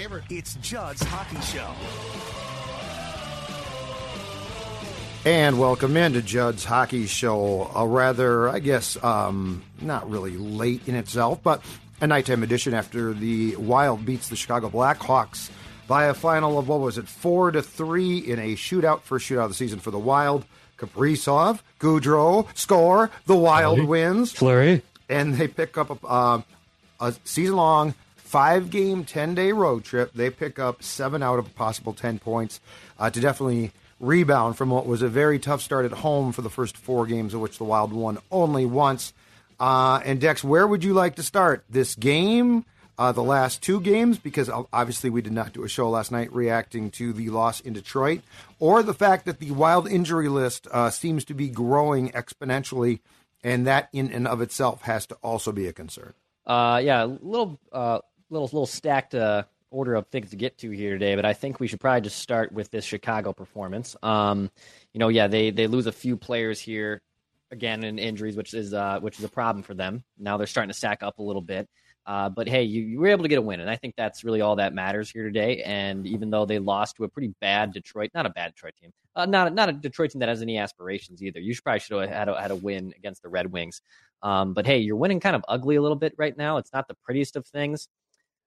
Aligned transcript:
My 0.00 0.04
favorite. 0.04 0.24
It's 0.30 0.54
Judd's 0.62 1.02
Hockey 1.02 1.38
Show. 1.42 1.70
And 5.30 5.60
welcome 5.60 5.94
into 5.98 6.22
Judd's 6.22 6.64
Hockey 6.64 7.06
Show. 7.06 7.70
A 7.74 7.86
rather, 7.86 8.48
I 8.48 8.60
guess, 8.60 8.96
um, 9.04 9.62
not 9.78 10.08
really 10.08 10.38
late 10.38 10.88
in 10.88 10.94
itself, 10.94 11.42
but 11.42 11.62
a 12.00 12.06
nighttime 12.06 12.42
edition 12.42 12.72
after 12.72 13.12
the 13.12 13.56
Wild 13.56 14.06
beats 14.06 14.30
the 14.30 14.36
Chicago 14.36 14.70
Blackhawks 14.70 15.50
by 15.86 16.06
a 16.06 16.14
final 16.14 16.58
of 16.58 16.66
what 16.66 16.80
was 16.80 16.96
it, 16.96 17.06
four 17.06 17.50
to 17.50 17.60
three 17.60 18.16
in 18.20 18.38
a 18.38 18.54
shootout, 18.54 19.02
first 19.02 19.28
shootout 19.28 19.44
of 19.44 19.50
the 19.50 19.54
season 19.54 19.80
for 19.80 19.90
the 19.90 19.98
Wild. 19.98 20.46
Kaprizov, 20.78 21.60
Gaudreau 21.78 22.48
score. 22.56 23.10
The 23.26 23.36
Wild 23.36 23.76
Fleury. 23.76 23.86
wins, 23.86 24.32
Fleury. 24.32 24.82
and 25.10 25.34
they 25.34 25.46
pick 25.46 25.76
up 25.76 25.90
a, 25.90 26.06
uh, 26.06 26.42
a 27.00 27.14
season 27.24 27.56
long 27.56 27.94
five 28.30 28.70
game, 28.70 29.04
10 29.04 29.34
day 29.34 29.50
road 29.50 29.82
trip. 29.82 30.12
They 30.14 30.30
pick 30.30 30.60
up 30.60 30.84
seven 30.84 31.20
out 31.20 31.40
of 31.40 31.52
possible 31.56 31.92
10 31.92 32.20
points 32.20 32.60
uh, 32.96 33.10
to 33.10 33.20
definitely 33.20 33.72
rebound 33.98 34.56
from 34.56 34.70
what 34.70 34.86
was 34.86 35.02
a 35.02 35.08
very 35.08 35.40
tough 35.40 35.60
start 35.60 35.84
at 35.84 35.90
home 35.90 36.30
for 36.30 36.40
the 36.40 36.48
first 36.48 36.76
four 36.76 37.06
games, 37.06 37.34
of 37.34 37.40
which 37.40 37.58
the 37.58 37.64
Wild 37.64 37.92
won 37.92 38.18
only 38.30 38.64
once. 38.64 39.12
Uh, 39.58 40.00
and 40.04 40.20
Dex, 40.20 40.44
where 40.44 40.64
would 40.64 40.84
you 40.84 40.94
like 40.94 41.16
to 41.16 41.24
start? 41.24 41.64
This 41.68 41.96
game, 41.96 42.64
uh, 42.96 43.10
the 43.10 43.20
last 43.20 43.64
two 43.64 43.80
games, 43.80 44.16
because 44.16 44.48
obviously 44.72 45.10
we 45.10 45.22
did 45.22 45.32
not 45.32 45.52
do 45.52 45.64
a 45.64 45.68
show 45.68 45.90
last 45.90 46.12
night 46.12 46.32
reacting 46.32 46.92
to 46.92 47.12
the 47.12 47.30
loss 47.30 47.60
in 47.60 47.72
Detroit, 47.72 48.20
or 48.60 48.84
the 48.84 48.94
fact 48.94 49.24
that 49.24 49.40
the 49.40 49.50
Wild 49.50 49.88
injury 49.88 50.28
list 50.28 50.68
uh, 50.70 50.88
seems 50.90 51.24
to 51.24 51.34
be 51.34 51.48
growing 51.48 52.10
exponentially, 52.10 53.00
and 53.42 53.66
that 53.66 53.88
in 53.92 54.12
and 54.12 54.28
of 54.28 54.40
itself 54.40 54.82
has 54.82 55.04
to 55.06 55.16
also 55.16 55.50
be 55.50 55.66
a 55.66 55.72
concern. 55.72 56.14
Uh, 56.46 56.80
yeah, 56.82 57.04
a 57.04 57.06
little, 57.06 57.58
uh, 57.70 57.98
little, 58.30 58.46
little 58.46 58.66
stacked 58.66 59.14
uh, 59.14 59.44
order 59.70 59.94
of 59.94 60.06
things 60.08 60.30
to 60.30 60.36
get 60.36 60.58
to 60.58 60.70
here 60.70 60.92
today, 60.92 61.14
but 61.14 61.24
I 61.24 61.32
think 61.32 61.60
we 61.60 61.66
should 61.66 61.80
probably 61.80 62.00
just 62.02 62.18
start 62.18 62.52
with 62.52 62.70
this 62.70 62.84
Chicago 62.84 63.32
performance. 63.32 63.96
Um, 64.02 64.50
you 64.92 64.98
know, 64.98 65.08
yeah, 65.08 65.28
they 65.28 65.50
they 65.50 65.66
lose 65.66 65.86
a 65.86 65.92
few 65.92 66.16
players 66.16 66.60
here 66.60 67.02
again 67.50 67.84
in 67.84 67.98
injuries, 67.98 68.36
which 68.36 68.54
is 68.54 68.74
uh, 68.74 69.00
which 69.00 69.18
is 69.18 69.24
a 69.24 69.28
problem 69.28 69.62
for 69.62 69.74
them. 69.74 70.04
Now 70.18 70.36
they're 70.36 70.46
starting 70.46 70.70
to 70.70 70.74
stack 70.74 71.02
up 71.02 71.18
a 71.18 71.22
little 71.22 71.42
bit. 71.42 71.68
Uh, 72.06 72.28
but 72.28 72.48
hey, 72.48 72.62
you, 72.62 72.82
you 72.82 72.98
were 72.98 73.08
able 73.08 73.22
to 73.22 73.28
get 73.28 73.38
a 73.38 73.42
win, 73.42 73.60
and 73.60 73.70
I 73.70 73.76
think 73.76 73.94
that's 73.94 74.24
really 74.24 74.40
all 74.40 74.56
that 74.56 74.74
matters 74.74 75.10
here 75.10 75.24
today. 75.24 75.62
And 75.62 76.06
even 76.06 76.30
though 76.30 76.46
they 76.46 76.58
lost 76.58 76.96
to 76.96 77.04
a 77.04 77.08
pretty 77.08 77.34
bad 77.40 77.72
Detroit, 77.72 78.10
not 78.14 78.26
a 78.26 78.30
bad 78.30 78.54
Detroit 78.54 78.74
team, 78.80 78.90
uh, 79.14 79.26
not 79.26 79.54
not 79.54 79.68
a 79.68 79.72
Detroit 79.72 80.10
team 80.10 80.20
that 80.20 80.28
has 80.28 80.42
any 80.42 80.58
aspirations 80.58 81.22
either. 81.22 81.40
You 81.40 81.54
should 81.54 81.62
probably 81.62 81.80
should 81.80 82.00
have 82.00 82.10
had 82.10 82.28
a, 82.28 82.40
had 82.40 82.50
a 82.50 82.56
win 82.56 82.94
against 82.96 83.22
the 83.22 83.28
Red 83.28 83.52
Wings. 83.52 83.82
Um, 84.22 84.54
but 84.54 84.66
hey, 84.66 84.78
you're 84.78 84.96
winning 84.96 85.20
kind 85.20 85.36
of 85.36 85.44
ugly 85.48 85.76
a 85.76 85.82
little 85.82 85.96
bit 85.96 86.14
right 86.18 86.36
now. 86.36 86.56
It's 86.56 86.72
not 86.72 86.88
the 86.88 86.96
prettiest 87.04 87.36
of 87.36 87.46
things. 87.46 87.88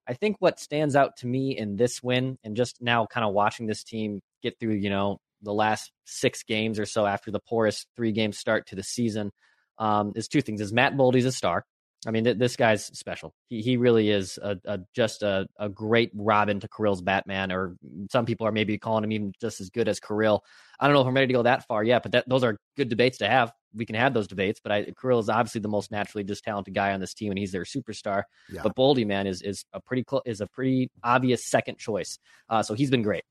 I 0.07 0.13
think 0.13 0.37
what 0.39 0.59
stands 0.59 0.95
out 0.95 1.17
to 1.17 1.27
me 1.27 1.57
in 1.57 1.75
this 1.75 2.03
win, 2.03 2.37
and 2.43 2.55
just 2.55 2.81
now 2.81 3.05
kind 3.05 3.25
of 3.25 3.33
watching 3.33 3.67
this 3.67 3.83
team 3.83 4.21
get 4.41 4.59
through, 4.59 4.73
you 4.75 4.89
know, 4.89 5.19
the 5.41 5.53
last 5.53 5.91
six 6.05 6.43
games 6.43 6.79
or 6.79 6.85
so 6.85 7.05
after 7.05 7.31
the 7.31 7.39
poorest 7.39 7.87
three 7.95 8.11
game 8.11 8.31
start 8.31 8.67
to 8.67 8.75
the 8.75 8.83
season, 8.83 9.31
um, 9.77 10.11
is 10.15 10.27
two 10.27 10.41
things: 10.41 10.61
is 10.61 10.73
Matt 10.73 10.95
Boldy's 10.95 11.25
a 11.25 11.31
star. 11.31 11.63
I 12.05 12.11
mean, 12.11 12.25
th- 12.25 12.37
this 12.37 12.55
guy's 12.57 12.85
special. 12.85 13.33
He 13.49 13.61
he 13.61 13.77
really 13.77 14.09
is 14.09 14.37
a, 14.41 14.57
a 14.65 14.79
just 14.93 15.23
a, 15.23 15.47
a 15.57 15.69
great 15.69 16.11
Robin 16.13 16.59
to 16.59 16.67
Kirill's 16.67 17.01
Batman, 17.01 17.51
or 17.51 17.77
some 18.11 18.25
people 18.25 18.45
are 18.45 18.51
maybe 18.51 18.77
calling 18.77 19.03
him 19.05 19.11
even 19.13 19.33
just 19.39 19.61
as 19.61 19.69
good 19.69 19.87
as 19.87 19.99
Kirill. 19.99 20.43
I 20.79 20.87
don't 20.87 20.95
know 20.95 21.01
if 21.01 21.07
I'm 21.07 21.13
ready 21.13 21.27
to 21.27 21.33
go 21.33 21.43
that 21.43 21.65
far 21.65 21.83
yet, 21.83 22.03
but 22.03 22.11
that, 22.11 22.27
those 22.27 22.43
are 22.43 22.57
good 22.75 22.89
debates 22.89 23.19
to 23.19 23.29
have. 23.29 23.53
We 23.75 23.85
can 23.85 23.95
have 23.95 24.13
those 24.13 24.27
debates, 24.27 24.59
but 24.63 24.71
I, 24.71 24.85
Kirill 24.99 25.19
is 25.19 25.29
obviously 25.29 25.61
the 25.61 25.67
most 25.67 25.91
naturally 25.91 26.23
just 26.23 26.43
talented 26.43 26.73
guy 26.73 26.93
on 26.93 26.99
this 26.99 27.13
team, 27.13 27.31
and 27.31 27.39
he's 27.39 27.51
their 27.51 27.63
superstar. 27.63 28.23
Yeah. 28.49 28.61
But 28.63 28.75
Boldy, 28.75 29.05
man, 29.05 29.27
is 29.27 29.41
is 29.41 29.65
a 29.73 29.81
pretty 29.81 30.03
cl- 30.09 30.23
is 30.25 30.41
a 30.41 30.47
pretty 30.47 30.91
obvious 31.03 31.45
second 31.45 31.77
choice. 31.77 32.19
Uh, 32.49 32.63
so 32.63 32.73
he's 32.73 32.91
been 32.91 33.01
great. 33.01 33.23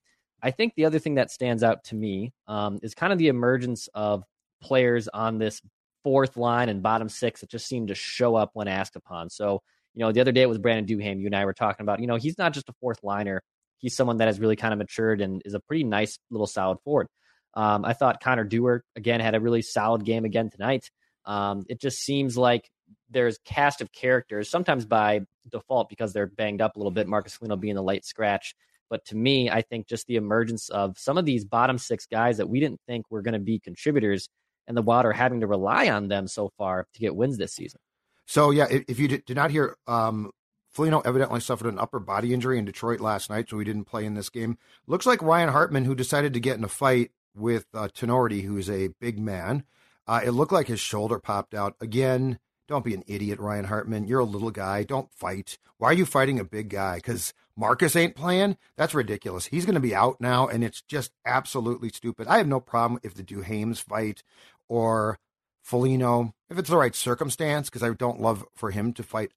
I 0.43 0.51
think 0.51 0.75
the 0.75 0.87
other 0.87 0.99
thing 0.99 1.15
that 1.15 1.31
stands 1.31 1.63
out 1.63 1.85
to 1.85 1.95
me 1.95 2.33
um, 2.49 2.81
is 2.83 2.95
kind 2.95 3.13
of 3.13 3.19
the 3.19 3.29
emergence 3.29 3.89
of 3.95 4.25
players 4.61 5.09
on 5.09 5.39
this 5.39 5.61
fourth 6.03 6.37
line 6.37 6.69
and 6.69 6.83
bottom 6.83 7.09
six 7.09 7.41
that 7.41 7.51
just 7.51 7.67
seem 7.67 7.87
to 7.87 7.95
show 7.95 8.35
up 8.35 8.51
when 8.55 8.67
asked 8.67 8.97
upon. 8.97 9.31
So, 9.31 9.63
you 9.95 10.01
know, 10.01 10.11
the 10.11 10.21
other 10.21 10.33
day 10.33 10.43
it 10.43 10.49
was 10.49 10.59
Brandon 10.59 10.87
Duhaime. 10.87 11.21
You 11.21 11.27
and 11.27 11.37
I 11.37 11.45
were 11.45 11.53
talking 11.53 11.85
about, 11.85 12.01
you 12.01 12.09
know, 12.09 12.17
he's 12.17 12.39
not 12.39 12.53
just 12.53 12.69
a 12.69 12.73
fourth 12.81 13.05
liner. 13.05 13.41
He's 13.79 13.97
someone 13.97 14.19
that 14.19 14.27
has 14.27 14.41
really 14.41 14.57
kind 14.57 14.73
of 14.73 14.79
matured 14.79 15.21
and 15.21 15.43
is 15.45 15.55
a 15.55 15.61
pretty 15.61 15.85
nice 15.85 16.19
little 16.31 16.47
solid 16.47 16.79
forward. 16.85 17.07
Um, 17.55 17.85
I 17.85 17.93
thought 17.93 18.23
Connor 18.23 18.45
Dewar 18.45 18.85
again 18.97 19.21
had 19.21 19.35
a 19.35 19.41
really 19.41 19.63
solid 19.63 20.05
game 20.05 20.25
again 20.25 20.51
tonight. 20.51 20.91
Um, 21.25 21.65
it 21.69 21.81
just 21.81 21.99
seems 21.99 22.37
like 22.37 22.71
there's 23.11 23.39
cast 23.45 23.81
of 23.81 23.93
characters, 23.93 24.49
sometimes 24.49 24.87
by 24.87 25.21
default 25.51 25.89
because 25.89 26.13
they're 26.13 26.27
banged 26.27 26.61
up 26.61 26.77
a 26.77 26.79
little 26.79 26.91
bit. 26.91 27.07
Marcus 27.07 27.35
Foligno 27.35 27.57
being 27.57 27.75
the 27.75 27.83
late 27.83 28.05
scratch, 28.05 28.55
but 28.89 29.05
to 29.07 29.17
me, 29.17 29.51
I 29.51 29.63
think 29.63 29.87
just 29.87 30.07
the 30.07 30.17
emergence 30.17 30.69
of 30.69 30.99
some 30.99 31.19
of 31.19 31.25
these 31.25 31.45
bottom 31.45 31.79
six 31.79 32.07
guys 32.07 32.39
that 32.39 32.49
we 32.49 32.61
didn't 32.61 32.81
think 32.87 33.07
were 33.11 33.23
going 33.23 33.35
to 33.35 33.39
be 33.39 33.59
contributors, 33.59 34.29
and 34.67 34.77
the 34.77 34.83
Wild 34.83 35.07
are 35.07 35.13
having 35.13 35.41
to 35.41 35.47
rely 35.47 35.89
on 35.89 36.09
them 36.09 36.27
so 36.27 36.51
far 36.57 36.87
to 36.95 37.01
get 37.01 37.15
wins 37.15 37.37
this 37.37 37.53
season. 37.53 37.81
So 38.27 38.51
yeah, 38.51 38.67
if, 38.71 38.99
you 38.99 39.09
did, 39.09 39.37
not 39.37 39.51
hear, 39.51 39.77
um, 39.87 40.31
Foligno 40.71 41.01
evidently 41.01 41.41
suffered 41.41 41.69
an 41.69 41.79
upper 41.79 41.99
body 41.99 42.33
injury 42.33 42.59
in 42.59 42.65
Detroit 42.65 43.01
last 43.01 43.29
night, 43.29 43.51
so 43.51 43.59
he 43.59 43.65
didn't 43.65 43.85
play 43.85 44.07
in 44.07 44.15
this 44.15 44.31
game. 44.31 44.57
Looks 44.87 45.07
like 45.07 45.21
Ryan 45.21 45.51
Hartman, 45.51 45.85
who 45.85 45.95
decided 45.95 46.33
to 46.35 46.41
get 46.41 46.57
in 46.57 46.65
a 46.65 46.69
fight 46.69 47.11
with 47.35 47.67
uh, 47.75 47.89
Tinordi, 47.89 48.45
who 48.45 48.57
is 48.57 48.71
a 48.71 48.89
big 49.01 49.19
man. 49.19 49.65
Uh, 50.07 50.21
it 50.25 50.31
looked 50.31 50.53
like 50.53 50.67
his 50.67 50.81
shoulder 50.81 51.19
popped 51.19 51.55
out 51.55 51.77
again. 51.81 52.39
Don't 52.69 52.85
be 52.85 52.95
an 52.95 53.05
idiot, 53.07 53.39
Ryan 53.39 53.67
Hartman. 53.67 54.07
You're 54.07 54.21
a 54.21 54.25
little 54.25 54.51
guy. 54.51 54.83
Don't 54.85 55.13
fight. 55.13 55.59
Why 55.79 55.91
are 55.91 55.95
you 55.95 56.07
fighting 56.07 56.39
a 56.39 56.45
big 56.45 56.71
guy? 56.71 56.97
Because 56.97 57.35
Marcus 57.57 57.97
ain't 57.97 58.17
playing? 58.17 58.57
That's 58.77 58.95
ridiculous. 58.95 59.47
He's 59.47 59.67
going 59.67 59.75
to 59.75 59.81
be 59.81 59.95
out 59.95 60.21
now, 60.21 60.47
and 60.47 60.65
it's 60.65 60.83
just 60.83 61.13
absolutely 61.27 61.91
stupid. 61.91 62.27
I 62.29 62.39
have 62.39 62.47
no 62.47 62.61
problem 62.61 63.01
if 63.03 63.15
the 63.15 63.23
Duhaimes 63.23 63.83
fight 63.83 64.23
or 64.69 65.19
Foligno, 65.63 66.35
if 66.51 66.59
it's 66.59 66.71
the 66.71 66.77
right 66.77 66.95
circumstance, 66.95 67.69
because 67.69 67.83
I 67.83 67.93
don't 67.93 68.21
love 68.21 68.45
for 68.55 68.71
him 68.71 68.93
to 68.95 69.03
fight 69.03 69.33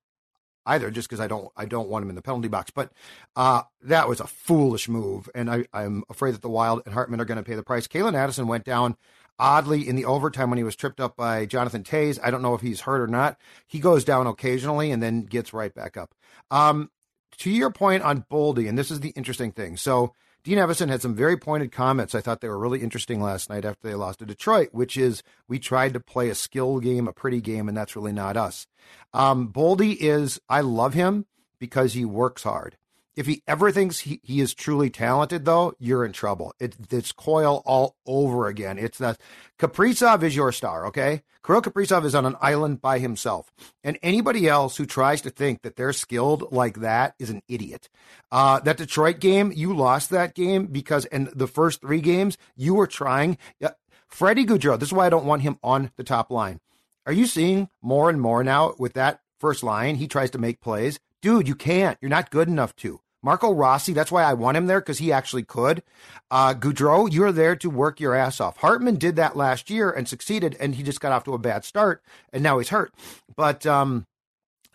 either, 0.65 0.91
just 0.91 1.07
because 1.07 1.19
I 1.19 1.27
don't 1.27 1.49
I 1.55 1.65
don't 1.65 1.89
want 1.89 2.03
him 2.03 2.09
in 2.09 2.15
the 2.15 2.21
penalty 2.21 2.47
box. 2.47 2.71
But 2.71 2.91
uh, 3.35 3.63
that 3.83 4.07
was 4.07 4.19
a 4.19 4.27
foolish 4.27 4.89
move, 4.89 5.29
and 5.35 5.49
I, 5.49 5.65
I'm 5.73 6.03
afraid 6.09 6.33
that 6.33 6.41
the 6.41 6.49
Wild 6.49 6.81
and 6.85 6.93
Hartman 6.93 7.21
are 7.21 7.25
going 7.25 7.37
to 7.37 7.43
pay 7.43 7.55
the 7.55 7.63
price. 7.63 7.87
Calen 7.87 8.15
Addison 8.15 8.47
went 8.47 8.65
down 8.65 8.97
oddly 9.37 9.87
in 9.87 9.95
the 9.95 10.05
overtime 10.05 10.49
when 10.49 10.57
he 10.57 10.63
was 10.63 10.75
tripped 10.75 10.99
up 10.99 11.15
by 11.15 11.45
Jonathan 11.45 11.83
Toews. 11.83 12.19
I 12.23 12.31
don't 12.31 12.41
know 12.41 12.53
if 12.53 12.61
he's 12.61 12.81
hurt 12.81 13.01
or 13.01 13.07
not. 13.07 13.37
He 13.67 13.79
goes 13.79 14.03
down 14.03 14.27
occasionally 14.27 14.91
and 14.91 15.03
then 15.03 15.23
gets 15.23 15.53
right 15.53 15.73
back 15.73 15.97
up. 15.97 16.13
Um, 16.51 16.89
to 17.37 17.49
your 17.49 17.71
point 17.71 18.03
on 18.03 18.25
Boldy, 18.31 18.67
and 18.67 18.77
this 18.77 18.91
is 18.91 19.01
the 19.01 19.09
interesting 19.09 19.51
thing. 19.51 19.77
So 19.77 20.13
Dean 20.43 20.59
Evason 20.59 20.89
had 20.89 21.01
some 21.01 21.15
very 21.15 21.37
pointed 21.37 21.71
comments. 21.71 22.13
I 22.13 22.21
thought 22.21 22.39
they 22.39 22.47
were 22.47 22.59
really 22.59 22.81
interesting 22.81 23.19
last 23.19 23.49
night 23.49 23.65
after 23.65 23.87
they 23.87 23.95
lost 23.95 24.19
to 24.19 24.25
Detroit, 24.25 24.69
which 24.71 24.95
is 24.95 25.23
we 25.47 25.57
tried 25.57 25.93
to 25.93 25.99
play 25.99 26.29
a 26.29 26.35
skill 26.35 26.79
game, 26.79 27.07
a 27.07 27.13
pretty 27.13 27.41
game, 27.41 27.67
and 27.67 27.75
that's 27.75 27.95
really 27.95 28.11
not 28.11 28.37
us. 28.37 28.67
Um, 29.13 29.49
Boldy 29.51 29.97
is, 29.99 30.39
I 30.47 30.61
love 30.61 30.93
him 30.93 31.25
because 31.59 31.93
he 31.93 32.05
works 32.05 32.43
hard. 32.43 32.77
If 33.15 33.27
he 33.27 33.41
ever 33.47 33.71
thinks 33.71 33.99
he, 33.99 34.19
he 34.23 34.41
is 34.41 34.53
truly 34.53 34.89
talented, 34.89 35.45
though, 35.45 35.73
you're 35.79 36.03
in 36.03 36.11
trouble. 36.11 36.53
It, 36.59 36.75
it's 36.91 37.11
Coyle 37.11 37.63
all 37.65 37.95
over 38.05 38.47
again. 38.47 38.77
It's 38.77 38.97
the 38.97 39.17
Kaprizov 39.57 40.21
is 40.21 40.35
your 40.35 40.51
star, 40.51 40.85
okay? 40.87 41.23
Kirill 41.45 41.61
Kaprizov 41.61 42.03
is 42.05 42.15
on 42.15 42.25
an 42.25 42.35
island 42.41 42.81
by 42.81 42.99
himself. 42.99 43.51
And 43.83 43.97
anybody 44.03 44.47
else 44.47 44.77
who 44.77 44.85
tries 44.85 45.21
to 45.21 45.29
think 45.29 45.61
that 45.61 45.75
they're 45.75 45.93
skilled 45.93 46.51
like 46.51 46.79
that 46.79 47.15
is 47.19 47.29
an 47.29 47.41
idiot. 47.47 47.87
Uh, 48.31 48.59
that 48.61 48.77
Detroit 48.77 49.19
game, 49.19 49.53
you 49.55 49.73
lost 49.73 50.09
that 50.09 50.33
game 50.35 50.65
because, 50.65 51.05
in 51.05 51.29
the 51.33 51.47
first 51.47 51.81
three 51.81 52.01
games, 52.01 52.37
you 52.55 52.73
were 52.73 52.87
trying. 52.87 53.37
Uh, 53.63 53.69
Freddie 54.07 54.45
Gaudreau, 54.45 54.79
this 54.79 54.89
is 54.89 54.93
why 54.93 55.05
I 55.05 55.09
don't 55.09 55.25
want 55.25 55.43
him 55.43 55.57
on 55.63 55.91
the 55.95 56.03
top 56.03 56.31
line. 56.31 56.59
Are 57.05 57.13
you 57.13 57.27
seeing 57.27 57.69
more 57.81 58.09
and 58.09 58.19
more 58.19 58.43
now 58.43 58.73
with 58.79 58.93
that 58.93 59.21
first 59.39 59.63
line? 59.63 59.95
He 59.95 60.07
tries 60.07 60.31
to 60.31 60.39
make 60.39 60.59
plays. 60.59 60.99
Dude, 61.21 61.47
you 61.47 61.55
can't. 61.55 61.97
You're 62.01 62.09
not 62.09 62.31
good 62.31 62.47
enough 62.47 62.75
to. 62.77 62.99
Marco 63.25 63.51
Rossi, 63.51 63.91
that's 63.91 64.11
why 64.11 64.23
I 64.23 64.35
want 64.35 64.55
him 64.55 64.67
there 64.67 64.79
because 64.79 64.99
he 64.99 65.11
actually 65.11 65.41
could. 65.41 65.81
Uh, 66.29 66.53
Gaudreau, 66.53 67.11
you're 67.11 67.31
there 67.31 67.55
to 67.55 67.71
work 67.71 67.99
your 67.99 68.13
ass 68.13 68.39
off. 68.39 68.57
Hartman 68.57 68.97
did 68.97 69.15
that 69.15 69.35
last 69.35 69.71
year 69.71 69.89
and 69.89 70.07
succeeded, 70.07 70.55
and 70.59 70.75
he 70.75 70.83
just 70.83 71.01
got 71.01 71.11
off 71.11 71.23
to 71.23 71.33
a 71.33 71.39
bad 71.39 71.65
start, 71.65 72.03
and 72.31 72.43
now 72.43 72.59
he's 72.59 72.69
hurt. 72.69 72.93
But 73.35 73.65
um, 73.65 74.05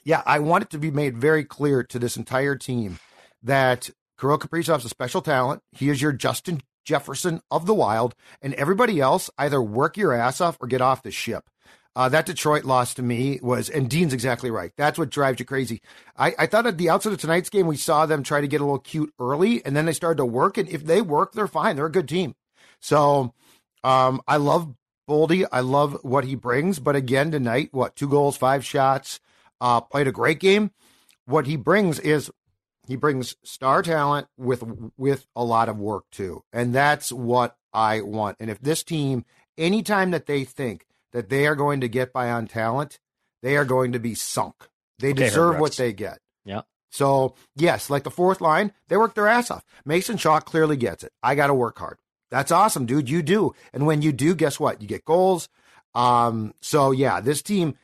yeah, 0.03 0.25
I 0.27 0.41
want 0.41 0.65
it 0.65 0.71
to 0.71 0.79
be 0.79 0.91
made 0.91 1.17
very 1.17 1.45
clear 1.45 1.85
to 1.85 1.99
this 2.01 2.17
entire 2.17 2.57
team 2.57 2.99
that 3.41 3.89
Kirill 4.19 4.41
Kaprizov's 4.41 4.85
a 4.85 4.89
special 4.89 5.23
talent. 5.23 5.63
He 5.71 5.89
is 5.89 6.03
your 6.03 6.13
Justin 6.13 6.61
Jefferson 6.85 7.43
of 7.53 7.67
the 7.67 7.75
Wild, 7.75 8.17
and 8.43 8.53
everybody 8.55 9.01
else 9.01 9.31
either 9.39 9.63
work 9.63 9.97
your 9.97 10.13
ass 10.13 10.41
off 10.41 10.59
or 10.61 10.67
get 10.67 10.81
off 10.81 11.05
the 11.05 11.13
ship. 11.13 11.45
Uh, 11.97 12.09
that 12.09 12.27
Detroit 12.27 12.65
loss 12.65 12.95
to 12.95 13.03
me 13.03 13.41
was, 13.43 13.69
and 13.69 13.91
Dean's 13.91 14.13
exactly 14.13 14.51
right. 14.51 14.73
That's 14.77 14.99
what 14.99 15.11
drives 15.11 15.41
you 15.41 15.47
crazy. 15.47 15.83
I, 16.17 16.35
I 16.39 16.47
thought 16.47 16.67
at 16.67 16.79
the 16.79 16.89
outset 16.89 17.13
of 17.13 17.19
tonight's 17.19 17.51
game, 17.51 17.67
we 17.67 17.77
saw 17.77 18.07
them 18.07 18.23
try 18.23 18.41
to 18.41 18.47
get 18.47 18.61
a 18.61 18.65
little 18.65 18.79
cute 18.79 19.13
early, 19.19 19.65
and 19.65 19.77
then 19.77 19.87
they 19.87 19.93
started 19.93 20.19
to 20.19 20.25
work. 20.25 20.57
And 20.57 20.69
if 20.69 20.85
they 20.85 21.03
work, 21.03 21.33
they're 21.33 21.49
fine. 21.49 21.77
They're 21.77 21.87
a 21.87 21.91
good 21.91 22.09
team. 22.09 22.37
So 22.81 23.35
um, 23.83 24.21
I 24.29 24.37
love 24.37 24.75
Boldy. 25.09 25.47
I 25.51 25.61
love 25.61 25.99
what 26.03 26.25
he 26.25 26.37
brings. 26.37 26.79
But 26.79 26.95
again, 26.95 27.33
tonight, 27.33 27.71
what, 27.73 27.97
two 27.97 28.09
goals, 28.09 28.37
five 28.37 28.65
shots, 28.65 29.19
uh, 29.61 29.81
played 29.81 30.07
a 30.07 30.13
great 30.13 30.39
game. 30.39 30.71
What 31.27 31.47
he 31.47 31.57
brings 31.57 31.99
is 31.99 32.31
he 32.87 32.97
brings 32.97 33.37
star 33.45 33.83
talent 33.83 34.29
with 34.37 34.65
with 34.97 35.27
a 35.37 35.45
lot 35.45 35.69
of 35.69 35.79
work 35.79 36.05
too. 36.11 36.43
And 36.53 36.75
that's 36.75 37.13
what 37.13 37.57
I 37.73 38.01
want. 38.01 38.37
And 38.41 38.51
if 38.51 38.61
this 38.61 38.83
team, 38.83 39.25
anytime 39.59 40.13
that 40.13 40.27
they 40.27 40.45
think 40.45 40.87
that 41.13 41.29
they 41.29 41.47
are 41.47 41.57
going 41.57 41.81
to 41.81 41.89
get 41.89 42.13
by 42.13 42.31
on 42.31 42.47
talent, 42.47 42.99
they 43.43 43.57
are 43.57 43.65
going 43.65 43.93
to 43.93 43.99
be 43.99 44.15
sunk. 44.15 44.55
They 44.99 45.11
okay, 45.11 45.25
deserve 45.25 45.59
what 45.59 45.77
they 45.77 45.93
get. 45.93 46.19
Yeah. 46.45 46.63
So, 46.91 47.35
yes, 47.57 47.89
like 47.89 48.03
the 48.03 48.11
fourth 48.11 48.41
line, 48.41 48.73
they 48.89 48.97
work 48.97 49.15
their 49.15 49.29
ass 49.29 49.51
off. 49.51 49.65
Mason 49.85 50.17
Shaw 50.17 50.41
clearly 50.41 50.77
gets 50.77 51.05
it. 51.05 51.13
I 51.23 51.35
got 51.35 51.47
to 51.47 51.55
work 51.55 51.79
hard. 51.79 51.99
That's 52.31 52.53
awesome, 52.53 52.87
dude. 52.87 53.09
You 53.09 53.23
do. 53.23 53.55
And 53.73 53.87
when 53.87 54.03
you 54.03 54.13
do, 54.13 54.35
guess 54.35 54.61
what? 54.61 54.83
You 54.83 54.89
get 54.89 55.05
goals. 55.05 55.49
Um, 55.95 56.55
so 56.61 56.91
yeah, 56.91 57.21
this 57.21 57.43
team, 57.43 57.77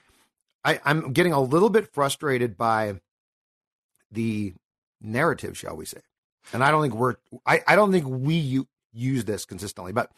I, 0.65 0.81
I'm 0.85 1.13
getting 1.13 1.33
a 1.33 1.41
little 1.41 1.71
bit 1.71 1.93
frustrated 1.93 2.57
by 2.57 3.01
the 4.11 4.55
narrative, 5.01 5.57
shall 5.57 5.77
we 5.77 5.85
say. 5.85 6.01
And 6.53 6.63
I 6.63 6.71
don't 6.71 6.83
think 6.83 6.95
we're, 6.95 7.17
I, 7.45 7.63
I 7.67 7.75
don't 7.75 7.91
think 7.91 8.07
we 8.07 8.65
use 8.93 9.25
this 9.25 9.45
consistently, 9.45 9.93
but 9.93 10.11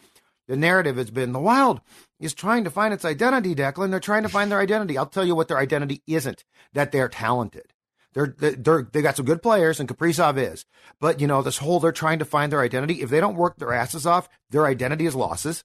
the 0.49 0.57
narrative 0.57 0.97
has 0.97 1.11
been 1.11 1.31
the 1.31 1.39
Wild 1.39 1.79
is 2.19 2.33
trying 2.33 2.63
to 2.65 2.71
find 2.71 2.93
its 2.93 3.05
identity, 3.05 3.53
Declan. 3.53 3.91
They're 3.91 3.99
trying 3.99 4.23
to 4.23 4.29
find 4.29 4.51
their 4.51 4.59
identity. 4.59 4.97
I'll 4.97 5.05
tell 5.05 5.23
you 5.23 5.35
what 5.35 5.47
their 5.47 5.59
identity 5.59 6.01
isn't 6.07 6.43
that 6.73 6.91
they're 6.91 7.07
talented. 7.07 7.71
They're, 8.13 8.35
they're, 8.35 8.89
they 8.91 9.03
got 9.03 9.15
some 9.15 9.27
good 9.27 9.43
players, 9.43 9.79
and 9.79 9.87
Kaprizov 9.87 10.37
is. 10.39 10.65
But, 10.99 11.21
you 11.21 11.27
know, 11.27 11.43
this 11.43 11.59
whole 11.59 11.79
they're 11.79 11.91
trying 11.91 12.17
to 12.17 12.25
find 12.25 12.51
their 12.51 12.61
identity. 12.61 13.03
If 13.03 13.11
they 13.11 13.19
don't 13.19 13.35
work 13.35 13.57
their 13.57 13.71
asses 13.71 14.07
off, 14.07 14.27
their 14.49 14.65
identity 14.65 15.05
is 15.05 15.13
losses. 15.13 15.63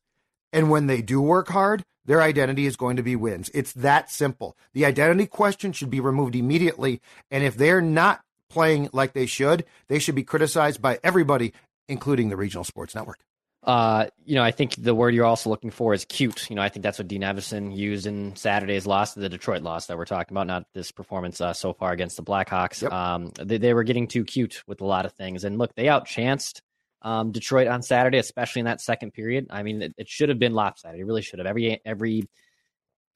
And 0.53 0.71
when 0.71 0.87
they 0.87 1.01
do 1.01 1.19
work 1.19 1.49
hard, 1.49 1.83
their 2.05 2.21
identity 2.21 2.67
is 2.67 2.77
going 2.77 2.97
to 2.99 3.03
be 3.03 3.17
wins. 3.17 3.51
It's 3.55 3.73
that 3.73 4.11
simple. 4.11 4.55
The 4.75 4.85
identity 4.85 5.27
question 5.27 5.73
should 5.73 5.91
be 5.91 6.01
removed 6.01 6.37
immediately. 6.37 7.01
And 7.31 7.43
if 7.43 7.57
they're 7.57 7.81
not 7.81 8.21
playing 8.51 8.91
like 8.93 9.15
they 9.15 9.27
should, 9.27 9.65
they 9.89 9.99
should 9.99 10.15
be 10.15 10.25
criticized 10.25 10.83
by 10.83 11.01
everybody, 11.03 11.55
including 11.89 12.29
the 12.29 12.37
regional 12.37 12.65
sports 12.65 12.95
network. 12.95 13.21
Uh, 13.65 14.07
you 14.27 14.35
know, 14.35 14.43
I 14.43 14.51
think 14.51 14.75
the 14.77 14.95
word 14.95 15.15
you're 15.15 15.25
also 15.25 15.49
looking 15.49 15.71
for 15.71 15.95
is 15.95 16.05
cute. 16.05 16.51
You 16.51 16.57
know, 16.57 16.63
I 16.63 16.69
think 16.69 16.83
that's 16.83 16.99
what 16.99 17.09
Dean 17.09 17.23
Evason 17.23 17.75
used 17.75 18.07
in 18.07 18.37
Saturday's 18.37 18.87
loss, 18.87 19.15
the 19.15 19.29
Detroit 19.29 19.63
loss 19.63 19.87
that 19.87 19.97
we're 19.97 20.05
talking 20.05 20.35
about, 20.35 20.47
not 20.47 20.67
this 20.75 20.93
performance 20.93 21.41
uh, 21.41 21.55
so 21.55 21.73
far 21.73 21.93
against 21.93 22.17
the 22.17 22.23
Blackhawks. 22.23 22.83
Yep. 22.83 22.93
Um, 22.93 23.33
they, 23.41 23.57
they, 23.57 23.73
were 23.73 23.85
getting 23.85 24.07
too 24.07 24.25
cute 24.25 24.63
with 24.67 24.83
a 24.83 24.85
lot 24.85 25.07
of 25.07 25.13
things. 25.13 25.45
And 25.45 25.57
look, 25.57 25.75
they 25.75 25.87
outchanced 25.87 26.61
um, 27.01 27.33
Detroit 27.33 27.67
on 27.67 27.83
Saturday, 27.83 28.19
especially 28.19 28.61
in 28.61 28.67
that 28.67 28.83
second 28.83 29.13
period. 29.13 29.47
I 29.49 29.63
mean, 29.63 29.81
it, 29.81 29.95
it 29.97 30.09
should 30.09 30.29
have 30.29 30.39
been 30.39 30.53
lopsided. 30.53 31.01
It 31.01 31.05
really 31.05 31.23
should 31.23 31.39
have. 31.39 31.47
Every 31.47 31.81
every 31.87 32.25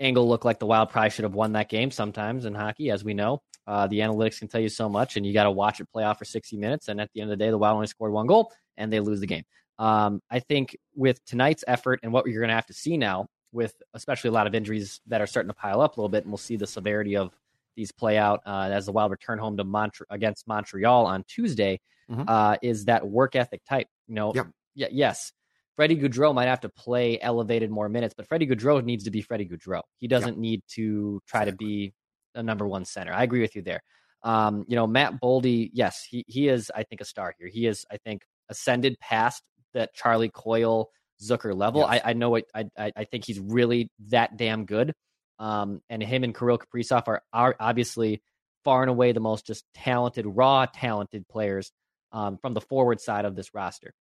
angle 0.01 0.29
looked 0.29 0.47
like 0.47 0.61
the 0.61 0.67
Wild 0.67 0.89
probably 0.89 1.11
should 1.11 1.25
have 1.25 1.35
won 1.35 1.53
that 1.53 1.69
game 1.69 1.91
sometimes 1.91 2.47
in 2.47 2.55
hockey, 2.55 2.91
as 2.91 3.05
we 3.05 3.13
know. 3.13 3.43
Uh, 3.67 3.87
the 3.87 3.99
analytics 3.99 4.39
can 4.39 4.49
tell 4.49 4.63
you 4.63 4.71
so 4.71 4.89
much, 4.89 5.19
and 5.19 5.27
you 5.27 5.35
got 5.35 5.45
to 5.45 5.51
watch 5.51 5.81
it 5.81 5.91
play 5.93 6.05
out 6.05 6.19
for 6.19 6.25
60 6.25 6.57
minutes. 6.57 6.89
And 6.89 7.01
at 7.03 7.11
the 7.13 7.21
end 7.21 7.31
of 7.31 7.39
the 7.39 7.45
day, 7.45 7.51
the 7.51 7.59
Wild 7.59 7.75
only 7.75 7.87
scored 7.87 8.13
one 8.13 8.27
goal, 8.27 8.51
and 8.79 8.91
they 8.91 9.01
lose 9.01 9.21
the 9.21 9.27
game. 9.27 9.45
Um, 9.79 10.21
I 10.31 10.41
think 10.41 10.77
with 10.95 11.25
tonight's 11.25 11.65
effort 11.67 12.01
and 12.03 12.13
what 12.13 12.27
you're 12.27 12.41
going 12.41 12.49
to 12.49 12.55
have 12.55 12.67
to 12.67 12.73
see 12.73 12.97
now, 12.97 13.29
with 13.53 13.75
especially 13.95 14.29
a 14.29 14.33
lot 14.33 14.47
of 14.47 14.55
injuries 14.55 15.01
that 15.07 15.21
are 15.21 15.27
starting 15.27 15.49
to 15.49 15.55
pile 15.55 15.81
up 15.81 15.97
a 15.97 16.01
little 16.01 16.09
bit, 16.09 16.25
and 16.25 16.33
we'll 16.33 16.39
see 16.39 16.57
the 16.57 16.67
severity 16.67 17.17
of 17.17 17.33
these 17.77 17.93
play 17.93 18.19
out 18.19 18.41
uh, 18.45 18.69
as 18.73 18.87
the 18.87 18.93
Wild 18.93 19.11
return 19.11 19.39
home 19.39 19.57
to 19.57 19.65
Mont- 19.65 19.99
against 20.11 20.47
Montreal 20.49 21.07
on 21.07 21.25
Tuesday, 21.29 21.81
mm-hmm. 22.11 22.25
uh, 22.27 22.57
is 22.61 22.87
that 22.87 23.09
work 23.09 23.37
ethic 23.37 23.63
type. 23.65 23.87
You 24.09 24.17
know, 24.17 24.33
yep. 24.35 24.49
y- 24.77 24.89
yes, 24.91 25.33
Freddie 25.77 25.97
Gaudreau 25.97 26.35
might 26.35 26.49
have 26.49 26.61
to 26.63 26.69
play 26.69 27.21
elevated 27.21 27.71
more 27.71 27.89
minutes, 27.89 28.15
but 28.17 28.27
Freddie 28.27 28.49
Gaudreau 28.49 28.85
needs 28.85 29.05
to 29.05 29.11
be 29.11 29.23
Freddie 29.23 29.47
Gaudreau. 29.47 29.83
He 29.97 30.09
doesn't 30.09 30.35
yep. 30.35 30.39
need 30.39 30.63
to 30.75 31.23
try 31.29 31.45
to 31.45 31.53
be 31.53 31.95
a 32.35 32.43
number 32.43 32.67
one 32.67 32.85
center. 32.85 33.13
I 33.13 33.23
agree 33.23 33.41
with 33.41 33.55
you 33.55 33.63
there. 33.63 33.81
Um, 34.25 34.65
you 34.69 34.75
know, 34.75 34.89
Matt 34.89 35.21
Boldy, 35.21 35.71
yes, 35.73 36.05
he 36.05 36.25
he 36.27 36.49
is, 36.49 36.73
I 36.75 36.83
think, 36.83 37.01
a 37.01 37.05
star 37.05 37.33
here. 37.39 37.49
He 37.49 37.67
is, 37.67 37.87
I 37.91 37.99
think, 37.99 38.23
ascended 38.49 38.99
past 38.99 39.43
that 39.75 39.95
Charlie 39.95 40.31
Coyle 40.31 40.91
Zucker 41.23 41.55
level. 41.55 41.81
Yes. 41.81 42.03
I, 42.05 42.11
I, 42.11 42.13
know 42.13 42.37
it. 42.37 42.45
I, 42.55 42.67
I 42.77 43.05
think 43.05 43.25
he's 43.25 43.41
really 43.41 43.91
that 44.09 44.37
damn 44.37 44.65
good. 44.65 44.93
Um, 45.39 45.81
and 45.89 46.03
him 46.03 46.25
and 46.25 46.37
Kirill 46.37 46.59
Kaprizov 46.59 47.07
are, 47.07 47.23
are 47.33 47.57
obviously 47.59 48.23
far 48.65 48.83
and 48.83 48.91
away 48.91 49.13
the 49.13 49.21
most 49.21 49.47
just 49.47 49.65
talented, 49.75 50.27
raw 50.27 50.67
talented 50.67 51.29
players 51.29 51.73
um, 52.13 52.39
from 52.39 52.55
the 52.55 52.61
forward 52.61 53.01
side 53.01 53.25
of 53.25 53.37
this 53.37 53.55
roster. 53.55 53.93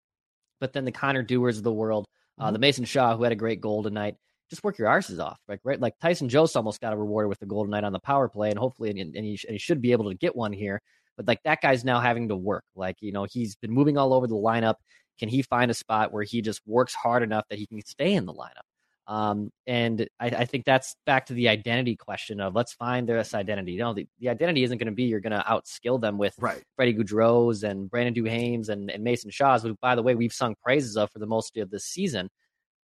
But 0.60 0.72
then 0.72 0.84
the 0.84 0.92
Connor 0.92 1.22
Dewars 1.22 1.58
of 1.58 1.64
the 1.64 1.72
world, 1.72 2.06
uh, 2.38 2.44
mm-hmm. 2.44 2.52
the 2.54 2.58
Mason 2.58 2.84
Shaw 2.84 3.16
who 3.16 3.22
had 3.22 3.32
a 3.32 3.36
great 3.36 3.60
goal 3.60 3.82
tonight. 3.82 4.16
Just 4.48 4.62
work 4.62 4.78
your 4.78 4.88
arses 4.88 5.18
off, 5.18 5.40
like 5.48 5.58
right? 5.64 5.80
Like 5.80 5.98
Tyson 6.00 6.28
Jost 6.28 6.56
almost 6.56 6.80
got 6.80 6.92
a 6.92 6.96
reward 6.96 7.28
with 7.28 7.40
the 7.40 7.46
goal 7.46 7.64
tonight 7.64 7.82
on 7.82 7.92
the 7.92 7.98
power 7.98 8.28
play, 8.28 8.50
and 8.50 8.58
hopefully, 8.58 8.90
and, 8.90 9.00
and, 9.00 9.24
he, 9.24 9.38
and 9.44 9.54
he 9.54 9.58
should 9.58 9.82
be 9.82 9.90
able 9.90 10.08
to 10.08 10.16
get 10.16 10.36
one 10.36 10.52
here. 10.52 10.80
But 11.16 11.26
like 11.26 11.42
that 11.44 11.60
guy's 11.60 11.84
now 11.84 11.98
having 11.98 12.28
to 12.28 12.36
work. 12.36 12.62
Like 12.76 12.96
you 13.00 13.10
know, 13.10 13.26
he's 13.28 13.56
been 13.56 13.72
moving 13.72 13.98
all 13.98 14.14
over 14.14 14.28
the 14.28 14.36
lineup. 14.36 14.76
Can 15.18 15.28
he 15.28 15.42
find 15.42 15.70
a 15.70 15.74
spot 15.74 16.12
where 16.12 16.22
he 16.22 16.42
just 16.42 16.60
works 16.66 16.94
hard 16.94 17.22
enough 17.22 17.44
that 17.50 17.58
he 17.58 17.66
can 17.66 17.80
stay 17.84 18.14
in 18.14 18.26
the 18.26 18.34
lineup? 18.34 18.66
Um, 19.08 19.50
and 19.68 20.08
I, 20.18 20.26
I, 20.26 20.44
think 20.46 20.64
that's 20.64 20.96
back 21.06 21.26
to 21.26 21.32
the 21.32 21.48
identity 21.48 21.94
question 21.94 22.40
of 22.40 22.56
let's 22.56 22.72
find 22.72 23.08
this 23.08 23.34
identity. 23.34 23.72
You 23.72 23.78
know, 23.78 23.94
the, 23.94 24.08
the 24.18 24.30
identity 24.30 24.64
isn't 24.64 24.78
going 24.78 24.86
to 24.86 24.92
be 24.92 25.04
you're 25.04 25.20
going 25.20 25.30
to 25.30 25.44
outskill 25.48 26.00
them 26.00 26.18
with 26.18 26.34
right. 26.40 26.60
Freddie 26.74 26.94
Gaudreau's 26.94 27.62
and 27.62 27.88
Brandon 27.88 28.14
Duhaimes 28.14 28.68
and, 28.68 28.90
and 28.90 29.04
Mason 29.04 29.30
Shaw's, 29.30 29.62
who, 29.62 29.76
by 29.80 29.94
the 29.94 30.02
way, 30.02 30.16
we've 30.16 30.32
sung 30.32 30.56
praises 30.60 30.96
of 30.96 31.08
for 31.12 31.20
the 31.20 31.26
most 31.26 31.56
of 31.56 31.70
this 31.70 31.84
season. 31.84 32.28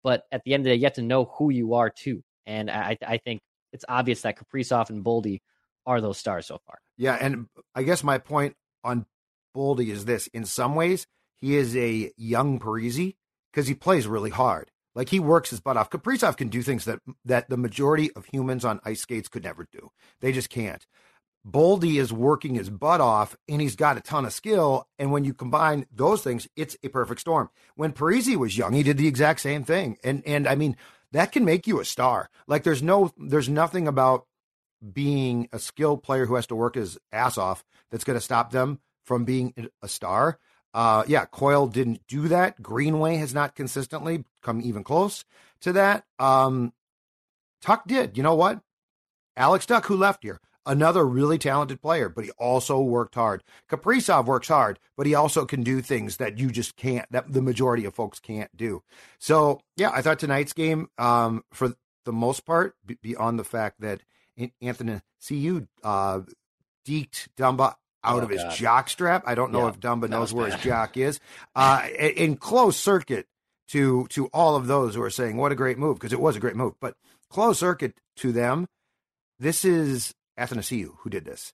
But 0.03 0.23
at 0.31 0.43
the 0.43 0.53
end 0.53 0.61
of 0.61 0.65
the 0.65 0.69
day, 0.71 0.75
you 0.75 0.83
have 0.83 0.93
to 0.93 1.01
know 1.01 1.25
who 1.25 1.49
you 1.49 1.73
are 1.73 1.89
too. 1.89 2.21
And 2.45 2.69
I, 2.69 2.97
I 3.05 3.17
think 3.17 3.41
it's 3.73 3.85
obvious 3.89 4.21
that 4.21 4.37
Kaprizov 4.37 4.91
and 4.91 5.03
Boldy 5.03 5.39
are 5.87 6.01
those 6.01 6.19
stars 6.19 6.45
so 6.45 6.59
far. 6.67 6.77
Yeah, 6.97 7.17
and 7.19 7.47
I 7.73 7.81
guess 7.81 8.03
my 8.03 8.19
point 8.19 8.55
on 8.83 9.05
Boldy 9.55 9.87
is 9.87 10.05
this: 10.05 10.27
in 10.27 10.45
some 10.45 10.75
ways, 10.75 11.07
he 11.41 11.55
is 11.55 11.75
a 11.75 12.11
young 12.15 12.59
Parise 12.59 13.15
because 13.51 13.67
he 13.67 13.73
plays 13.73 14.07
really 14.07 14.29
hard. 14.29 14.71
Like 14.93 15.09
he 15.09 15.19
works 15.19 15.49
his 15.49 15.59
butt 15.59 15.77
off. 15.77 15.89
Kaprizov 15.89 16.37
can 16.37 16.49
do 16.49 16.61
things 16.61 16.85
that 16.85 16.99
that 17.25 17.49
the 17.49 17.57
majority 17.57 18.11
of 18.13 18.25
humans 18.25 18.63
on 18.63 18.79
ice 18.85 19.01
skates 19.01 19.29
could 19.29 19.43
never 19.43 19.67
do. 19.71 19.89
They 20.19 20.31
just 20.31 20.49
can't. 20.49 20.85
Boldy 21.47 21.99
is 21.99 22.13
working 22.13 22.55
his 22.55 22.69
butt 22.69 23.01
off 23.01 23.35
and 23.49 23.61
he's 23.61 23.75
got 23.75 23.97
a 23.97 24.01
ton 24.01 24.25
of 24.25 24.33
skill. 24.33 24.87
And 24.99 25.11
when 25.11 25.23
you 25.23 25.33
combine 25.33 25.87
those 25.91 26.21
things, 26.21 26.47
it's 26.55 26.77
a 26.83 26.89
perfect 26.89 27.21
storm. 27.21 27.49
When 27.75 27.93
Parise 27.93 28.35
was 28.35 28.57
young, 28.57 28.73
he 28.73 28.83
did 28.83 28.97
the 28.97 29.07
exact 29.07 29.39
same 29.39 29.63
thing. 29.63 29.97
And 30.03 30.23
and 30.25 30.47
I 30.47 30.55
mean, 30.55 30.77
that 31.11 31.31
can 31.31 31.45
make 31.45 31.67
you 31.67 31.79
a 31.79 31.85
star. 31.85 32.29
Like 32.47 32.63
there's 32.63 32.83
no 32.83 33.11
there's 33.17 33.49
nothing 33.49 33.87
about 33.87 34.25
being 34.93 35.47
a 35.51 35.59
skilled 35.59 36.03
player 36.03 36.25
who 36.25 36.35
has 36.35 36.47
to 36.47 36.55
work 36.55 36.75
his 36.75 36.97
ass 37.11 37.37
off 37.37 37.63
that's 37.91 38.03
going 38.03 38.17
to 38.17 38.21
stop 38.21 38.51
them 38.51 38.79
from 39.05 39.25
being 39.25 39.53
a 39.81 39.87
star. 39.87 40.39
Uh, 40.73 41.03
yeah, 41.07 41.25
Coyle 41.25 41.67
didn't 41.67 42.01
do 42.07 42.27
that. 42.27 42.61
Greenway 42.61 43.17
has 43.17 43.33
not 43.33 43.55
consistently 43.55 44.23
come 44.41 44.61
even 44.61 44.83
close 44.83 45.25
to 45.61 45.73
that. 45.73 46.05
Um, 46.19 46.73
Tuch 47.61 47.81
did. 47.87 48.17
You 48.17 48.23
know 48.23 48.35
what? 48.35 48.61
Alex 49.35 49.65
Tuch, 49.65 49.85
who 49.85 49.95
left 49.95 50.23
here, 50.23 50.39
another 50.65 51.05
really 51.05 51.37
talented 51.37 51.81
player, 51.81 52.09
but 52.09 52.23
he 52.23 52.31
also 52.31 52.79
worked 52.79 53.15
hard. 53.15 53.43
Kaprizov 53.69 54.25
works 54.25 54.47
hard, 54.47 54.79
but 54.97 55.05
he 55.05 55.15
also 55.15 55.45
can 55.45 55.63
do 55.63 55.81
things 55.81 56.17
that 56.17 56.37
you 56.37 56.51
just 56.51 56.75
can't, 56.75 57.09
that 57.11 57.31
the 57.31 57.41
majority 57.41 57.85
of 57.85 57.93
folks 57.93 58.19
can't 58.19 58.55
do. 58.55 58.83
So, 59.19 59.61
yeah, 59.77 59.91
I 59.93 60.01
thought 60.01 60.19
tonight's 60.19 60.53
game, 60.53 60.89
um, 60.97 61.43
for 61.51 61.75
the 62.05 62.13
most 62.13 62.45
part, 62.45 62.75
beyond 63.01 63.39
the 63.39 63.43
fact 63.43 63.81
that 63.81 64.01
Anthony 64.61 65.01
CU 65.27 65.67
uh, 65.83 66.21
deked 66.87 67.27
Dumba 67.37 67.75
out 68.03 68.21
oh, 68.21 68.23
of 68.23 68.29
his 68.29 68.43
God. 68.43 68.53
jock 68.53 68.89
strap. 68.89 69.23
I 69.25 69.35
don't 69.35 69.51
know 69.51 69.63
yeah, 69.63 69.69
if 69.69 69.79
Dumba 69.79 70.09
knows 70.09 70.33
where 70.33 70.49
bad. 70.49 70.55
his 70.55 70.63
jock 70.63 70.97
is. 70.97 71.19
Uh, 71.53 71.85
in 71.97 72.37
close 72.37 72.77
circuit 72.77 73.27
to 73.67 74.07
to 74.07 74.27
all 74.27 74.55
of 74.55 74.67
those 74.67 74.95
who 74.95 75.01
are 75.01 75.09
saying 75.09 75.35
what 75.37 75.51
a 75.51 75.55
great 75.55 75.77
move 75.77 75.97
because 75.97 76.13
it 76.13 76.19
was 76.19 76.35
a 76.35 76.39
great 76.39 76.55
move, 76.55 76.73
but 76.79 76.95
close 77.29 77.59
circuit 77.59 77.93
to 78.17 78.31
them. 78.31 78.67
This 79.39 79.65
is 79.65 80.13
Athanasiou 80.39 80.95
who 80.99 81.09
did 81.09 81.25
this 81.25 81.53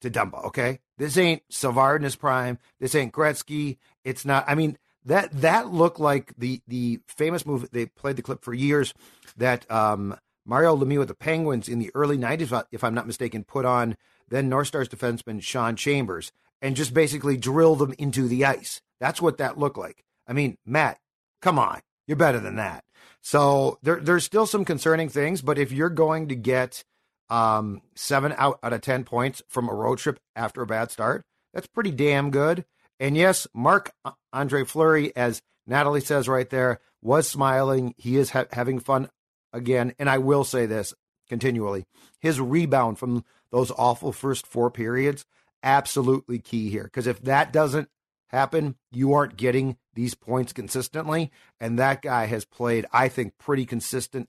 to 0.00 0.10
Dumba. 0.10 0.46
Okay, 0.46 0.80
this 0.98 1.16
ain't 1.16 1.42
Savard 1.48 2.00
in 2.00 2.04
his 2.04 2.16
prime. 2.16 2.58
This 2.80 2.94
ain't 2.94 3.12
Gretzky. 3.12 3.78
It's 4.04 4.24
not. 4.24 4.44
I 4.48 4.54
mean 4.54 4.78
that 5.04 5.30
that 5.40 5.72
looked 5.72 6.00
like 6.00 6.32
the 6.36 6.60
the 6.68 7.00
famous 7.08 7.46
move. 7.46 7.68
They 7.70 7.86
played 7.86 8.16
the 8.16 8.22
clip 8.22 8.44
for 8.44 8.54
years 8.54 8.94
that 9.36 9.70
um, 9.70 10.16
Mario 10.44 10.76
Lemieux 10.76 10.98
with 10.98 11.08
the 11.08 11.14
Penguins 11.14 11.68
in 11.68 11.78
the 11.78 11.90
early 11.94 12.18
'90s, 12.18 12.64
if 12.70 12.84
I'm 12.84 12.94
not 12.94 13.06
mistaken, 13.06 13.44
put 13.44 13.64
on 13.64 13.96
then 14.30 14.48
North 14.48 14.68
Stars 14.68 14.88
defenseman 14.88 15.42
Sean 15.42 15.76
Chambers 15.76 16.32
and 16.62 16.76
just 16.76 16.94
basically 16.94 17.36
drill 17.36 17.74
them 17.76 17.94
into 17.98 18.28
the 18.28 18.44
ice. 18.44 18.80
That's 19.00 19.20
what 19.20 19.38
that 19.38 19.58
looked 19.58 19.78
like. 19.78 20.04
I 20.26 20.32
mean, 20.32 20.56
Matt, 20.64 20.98
come 21.42 21.58
on, 21.58 21.80
you're 22.06 22.16
better 22.16 22.40
than 22.40 22.56
that. 22.56 22.84
So 23.22 23.78
there, 23.82 24.00
there's 24.00 24.24
still 24.24 24.46
some 24.46 24.64
concerning 24.64 25.08
things, 25.08 25.42
but 25.42 25.58
if 25.58 25.72
you're 25.72 25.90
going 25.90 26.28
to 26.28 26.34
get 26.34 26.84
um, 27.28 27.82
seven 27.94 28.34
out, 28.36 28.58
out 28.62 28.72
of 28.72 28.80
10 28.80 29.04
points 29.04 29.42
from 29.48 29.68
a 29.68 29.74
road 29.74 29.98
trip 29.98 30.18
after 30.36 30.62
a 30.62 30.66
bad 30.66 30.90
start, 30.90 31.22
that's 31.52 31.66
pretty 31.66 31.90
damn 31.90 32.30
good. 32.30 32.64
And 32.98 33.16
yes, 33.16 33.46
Marc 33.54 33.92
Andre 34.32 34.64
Fleury, 34.64 35.14
as 35.16 35.42
Natalie 35.66 36.00
says 36.00 36.28
right 36.28 36.48
there, 36.48 36.80
was 37.02 37.26
smiling. 37.26 37.94
He 37.96 38.16
is 38.16 38.30
ha- 38.30 38.46
having 38.52 38.78
fun 38.78 39.08
again. 39.52 39.94
And 39.98 40.08
I 40.08 40.18
will 40.18 40.44
say 40.44 40.66
this 40.66 40.94
continually 41.28 41.86
his 42.20 42.40
rebound 42.40 42.98
from 42.98 43.24
those 43.50 43.70
awful 43.72 44.12
first 44.12 44.46
four 44.46 44.70
periods, 44.70 45.24
absolutely 45.62 46.38
key 46.38 46.70
here. 46.70 46.84
Because 46.84 47.06
if 47.06 47.20
that 47.22 47.52
doesn't 47.52 47.88
happen, 48.28 48.76
you 48.90 49.12
aren't 49.12 49.36
getting 49.36 49.76
these 49.94 50.14
points 50.14 50.52
consistently. 50.52 51.30
And 51.60 51.78
that 51.78 52.02
guy 52.02 52.26
has 52.26 52.44
played, 52.44 52.86
I 52.92 53.08
think, 53.08 53.34
pretty 53.38 53.66
consistent, 53.66 54.28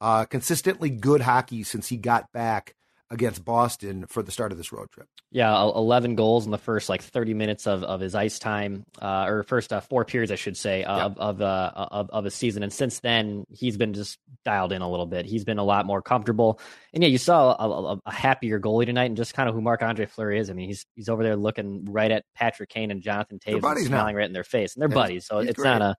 uh, 0.00 0.24
consistently 0.24 0.90
good 0.90 1.22
hockey 1.22 1.62
since 1.62 1.88
he 1.88 1.96
got 1.96 2.32
back 2.32 2.74
against 3.10 3.44
Boston 3.44 4.06
for 4.08 4.22
the 4.22 4.32
start 4.32 4.50
of 4.50 4.58
this 4.58 4.72
road 4.72 4.90
trip. 4.90 5.08
Yeah, 5.30 5.54
11 5.54 6.16
goals 6.16 6.44
in 6.44 6.50
the 6.50 6.58
first 6.58 6.88
like 6.88 7.02
30 7.02 7.34
minutes 7.34 7.66
of, 7.66 7.84
of 7.84 8.00
his 8.00 8.14
ice 8.14 8.38
time, 8.38 8.84
uh, 9.00 9.26
or 9.28 9.42
first 9.44 9.72
uh, 9.72 9.80
four 9.80 10.04
periods, 10.04 10.32
I 10.32 10.34
should 10.34 10.56
say, 10.56 10.82
uh, 10.82 11.06
of 11.06 11.18
of, 11.18 11.40
uh, 11.40 11.70
of 11.74 12.10
of 12.10 12.26
a 12.26 12.30
season. 12.30 12.62
And 12.62 12.72
since 12.72 13.00
then, 13.00 13.44
he's 13.50 13.76
been 13.76 13.92
just 13.92 14.18
dialed 14.44 14.72
in 14.72 14.82
a 14.82 14.90
little 14.90 15.06
bit. 15.06 15.26
He's 15.26 15.44
been 15.44 15.58
a 15.58 15.64
lot 15.64 15.86
more 15.86 16.02
comfortable. 16.02 16.60
And 16.92 17.02
yeah, 17.02 17.08
you 17.08 17.18
saw 17.18 17.54
a, 17.58 17.94
a, 17.94 18.00
a 18.06 18.12
happier 18.12 18.58
goalie 18.58 18.86
tonight, 18.86 19.06
and 19.06 19.16
just 19.16 19.34
kind 19.34 19.48
of 19.48 19.54
who 19.54 19.60
Marc 19.60 19.82
Andre 19.82 20.06
Fleury 20.06 20.38
is. 20.38 20.50
I 20.50 20.54
mean, 20.54 20.68
he's 20.68 20.86
he's 20.94 21.08
over 21.08 21.22
there 21.22 21.36
looking 21.36 21.84
right 21.86 22.10
at 22.10 22.24
Patrick 22.34 22.70
Kane 22.70 22.90
and 22.90 23.02
Jonathan 23.02 23.38
and 23.46 23.62
smiling 23.62 23.90
now. 23.90 24.14
right 24.14 24.26
in 24.26 24.32
their 24.32 24.44
face, 24.44 24.74
and 24.74 24.82
they're 24.82 24.88
yeah, 24.88 24.94
buddies. 24.94 25.26
So 25.26 25.38
it's 25.38 25.54
great. 25.54 25.70
not 25.70 25.82
a 25.82 25.96